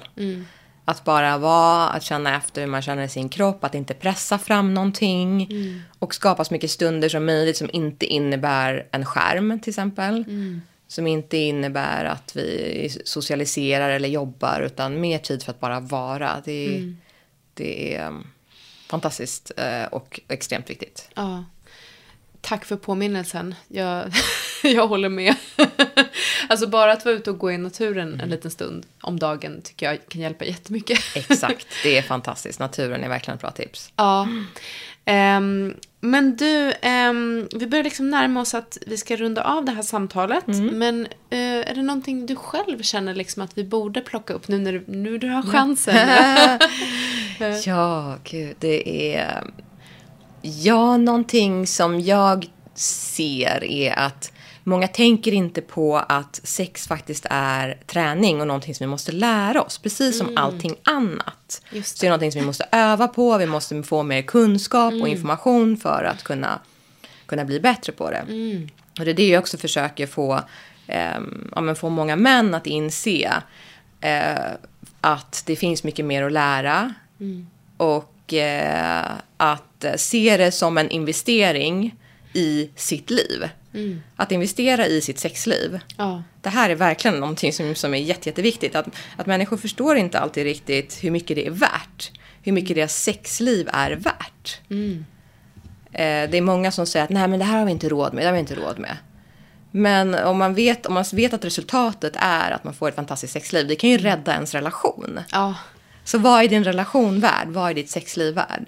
[0.89, 4.37] Att bara vara, att känna efter hur man känner i sin kropp, att inte pressa
[4.37, 5.47] fram någonting.
[5.99, 10.25] Och skapa så mycket stunder som möjligt som inte innebär en skärm till exempel.
[10.87, 16.41] Som inte innebär att vi socialiserar eller jobbar utan mer tid för att bara vara.
[16.45, 16.93] Det,
[17.53, 18.13] det är...
[18.89, 21.09] fantastiskt eh, och extremt viktigt.
[21.15, 21.43] Ja.
[22.41, 23.55] Tack för påminnelsen.
[23.67, 24.11] Jag,
[24.63, 25.35] jag håller med.
[26.49, 29.85] alltså bara att vara ute och gå i naturen en liten stund om dagen tycker
[29.85, 30.99] jag kan hjälpa jättemycket.
[31.15, 32.59] Exakt, det är fantastiskt.
[32.59, 33.91] Naturen är verkligen ett bra tips.
[33.95, 34.27] Ja.
[35.05, 39.71] Ehm, men du, ehm, vi börjar liksom närma oss att vi ska runda av det
[39.71, 40.47] här samtalet.
[40.47, 44.57] Men eh, är det någonting du själv känner liksom att vi borde plocka upp nu
[44.59, 46.09] när du, nu du har chansen?
[47.65, 49.43] Ja, gud, det är...
[50.41, 54.31] Ja, någonting som jag ser är att
[54.63, 59.61] många tänker inte på att sex faktiskt är träning och någonting som vi måste lära
[59.61, 59.77] oss.
[59.77, 61.61] Precis som allting annat.
[61.71, 61.77] Mm.
[61.77, 64.91] Just Så det är någonting som vi måste öva på, vi måste få mer kunskap
[64.91, 65.01] Mm.
[65.01, 66.59] och information för att kunna,
[67.25, 68.25] kunna bli bättre på det.
[68.29, 68.69] Mm.
[68.99, 70.39] Och det är det jag också försöker få,
[70.87, 73.33] ehm, ja, få många män att inse.
[74.01, 74.51] Eh,
[75.01, 76.93] att det finns mycket mer att lära.
[77.77, 81.95] Och eh, att eh, se det som en investering
[82.33, 83.49] i sitt liv.
[84.15, 85.79] Att investera i sitt sexliv.
[85.97, 86.23] ja.
[86.41, 88.75] Det här är verkligen någonting som, som är jätte, jätteviktigt.
[88.75, 92.11] Att, att människor förstår inte alltid riktigt hur mycket det är värt.
[92.43, 94.61] Hur mycket deras sexliv är värt.
[95.91, 98.13] Eh, det är många som säger att nej men det här har vi inte råd
[98.13, 98.97] med, det har vi inte råd med.
[99.71, 103.33] Men om man, vet, om man vet att resultatet är att man får ett fantastiskt
[103.33, 105.19] sexliv, det kan ju rädda ens relation.
[105.31, 105.55] ja.
[106.09, 107.47] Så vad är din relation värd?
[107.47, 108.65] Vad är ditt sexliv värd?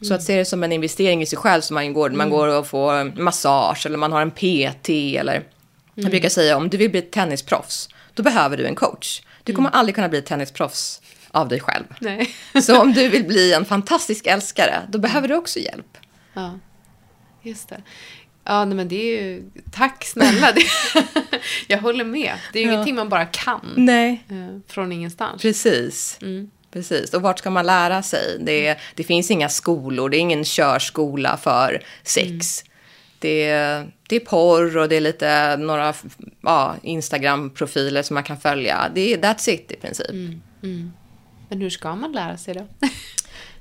[0.00, 2.48] Så att se det som en investering i sig själv som man går, man går
[2.58, 5.44] och får massage eller man har en PT eller
[5.94, 9.22] jag brukar säga om du vill bli tennisproffs då behöver du en coach.
[9.42, 11.84] Du kommer aldrig kunna bli tennisproffs av dig själv.
[12.00, 12.34] Nej.
[12.62, 15.98] Så om du vill bli en fantastisk älskare då behöver du också hjälp.
[16.34, 16.58] Ja,
[17.42, 17.82] just det.
[18.44, 19.50] Ja, nej, men det är ju...
[19.72, 20.52] Tack snälla.
[20.52, 20.62] Det...
[21.66, 22.34] jag håller med.
[22.52, 23.72] Det är ju ingenting man bara kan.
[23.76, 24.24] Nej.
[24.30, 25.42] eh, Från ingenstans.
[25.42, 26.18] Precis.
[26.76, 27.14] Precis.
[27.14, 28.36] Och vart ska man lära sig?
[28.40, 32.64] Det, det finns inga skolor, det är ingen körskola för sex.
[33.18, 33.48] Det,
[34.08, 35.94] det är porr och det är lite några
[36.40, 38.90] ja, Instagram-profiler som man kan följa.
[38.94, 40.10] Det är that's it i princip.
[41.48, 42.66] Men hur ska man lära sig då?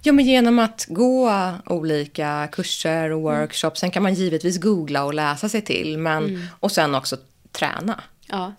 [0.02, 1.32] Ja, men genom att gå
[1.66, 3.80] olika kurser och workshops.
[3.80, 5.98] Sen kan man givetvis googla och läsa sig till.
[5.98, 7.18] Men, Och sen också
[7.52, 8.04] träna.
[8.28, 8.54] ja.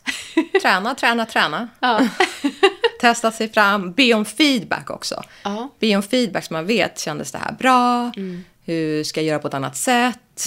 [0.63, 1.69] Träna, träna, träna.
[1.81, 2.09] ja.
[3.01, 3.93] Testa sig fram.
[3.93, 5.23] Be om feedback också.
[5.43, 5.69] Ja.
[5.81, 8.13] Be om feedback så man vet, kändes det här bra?
[8.65, 10.45] Hur ska jag göra på ett annat sätt?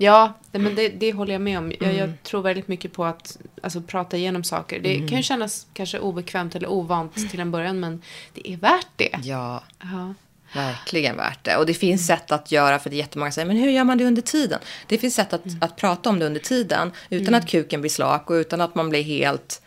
[0.00, 1.70] Ja, nej, men det, det håller jag med om.
[1.70, 1.96] Jag, Mm.
[1.96, 4.80] jag tror väldigt mycket på att alltså, prata igenom saker.
[4.80, 8.02] Det kan ju kännas kanske obekvämt eller ovant till en början, men
[8.34, 9.18] det är värt det.
[9.22, 10.14] Ja, Ja.
[10.54, 11.56] verkligen värt det.
[11.56, 13.84] Och det finns sätt att göra, för det är jättemånga som säger, men hur gör
[13.84, 14.58] man det under tiden?
[14.86, 18.30] Det finns sätt att, att prata om det under tiden, utan att kuken blir slak
[18.30, 19.62] och utan att man blir helt,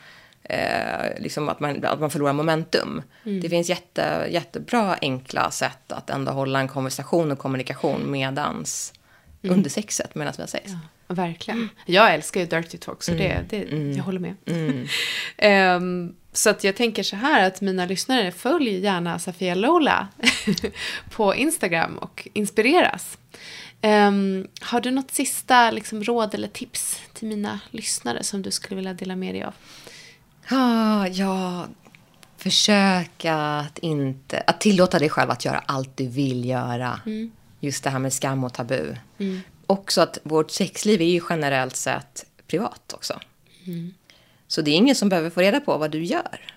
[0.51, 3.01] eh, liksom att man, att man förlorar momentum.
[3.23, 8.93] Det finns jätte, jättebra enkla sätt att ändå hålla en konversation och kommunikation medans,
[9.41, 10.71] under sexet, medan vi har sex.
[11.07, 11.69] Verkligen.
[11.85, 13.57] Jag älskar ju Dirty Talk, så det, det,
[13.97, 14.35] jag håller med.
[15.37, 20.07] Ehm, så att jag tänker så här att mina lyssnare, följ gärna Safia Lola
[21.09, 23.17] på Instagram och inspireras.
[23.81, 28.75] Ehm, har du något sista liksom, råd eller tips till mina lyssnare som du skulle
[28.75, 29.53] vilja dela med dig av?
[30.49, 31.67] Ah, ja,
[32.37, 34.43] försök att inte...
[34.47, 36.99] Att tillåta dig själv att göra allt du vill göra.
[37.59, 38.95] Just det här med skam och tabu.
[39.67, 43.19] Också att vårt sexliv är ju generellt sett privat också.
[44.47, 46.55] Så det är ingen som behöver få reda på vad du gör.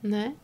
[0.00, 0.34] Nej.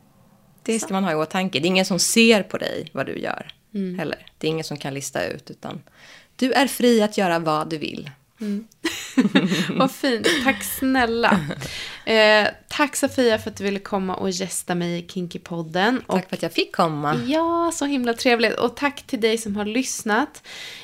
[0.62, 1.60] Det ska man ha i åtanke.
[1.60, 3.54] Det är ingen som ser på dig vad du gör.
[3.98, 4.26] Heller.
[4.38, 5.50] Det är ingen som kan lista ut.
[5.50, 5.82] Utan
[6.36, 8.10] du är fri att göra vad du vill.
[9.70, 10.28] Vad fint.
[10.44, 11.40] Tack snälla.
[12.04, 15.98] Eh, tack Sofia för att du ville komma och gästa mig i Kinky-podden.
[16.06, 17.14] Och Tack för att jag fick komma.
[17.26, 18.54] Ja, så himla trevligt.
[18.54, 20.42] Och tack till dig som har lyssnat.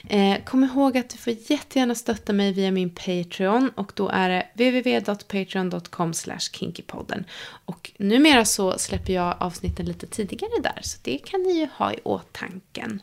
[0.08, 3.70] Eh, kom ihåg att du får jättegärna stötta mig via min Patreon.
[3.74, 7.24] Och då är det www.patreon.com kinkypodden.
[7.64, 10.78] Och numera så släpper jag avsnitten lite tidigare där.
[10.82, 13.02] Så det kan ni ju ha i åtanken.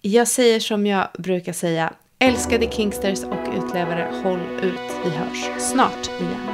[0.00, 1.92] Jag säger som jag brukar säga.
[2.18, 4.96] Älskade Kingsters och utlevare, håll ut.
[5.04, 6.53] Vi hörs snart igen.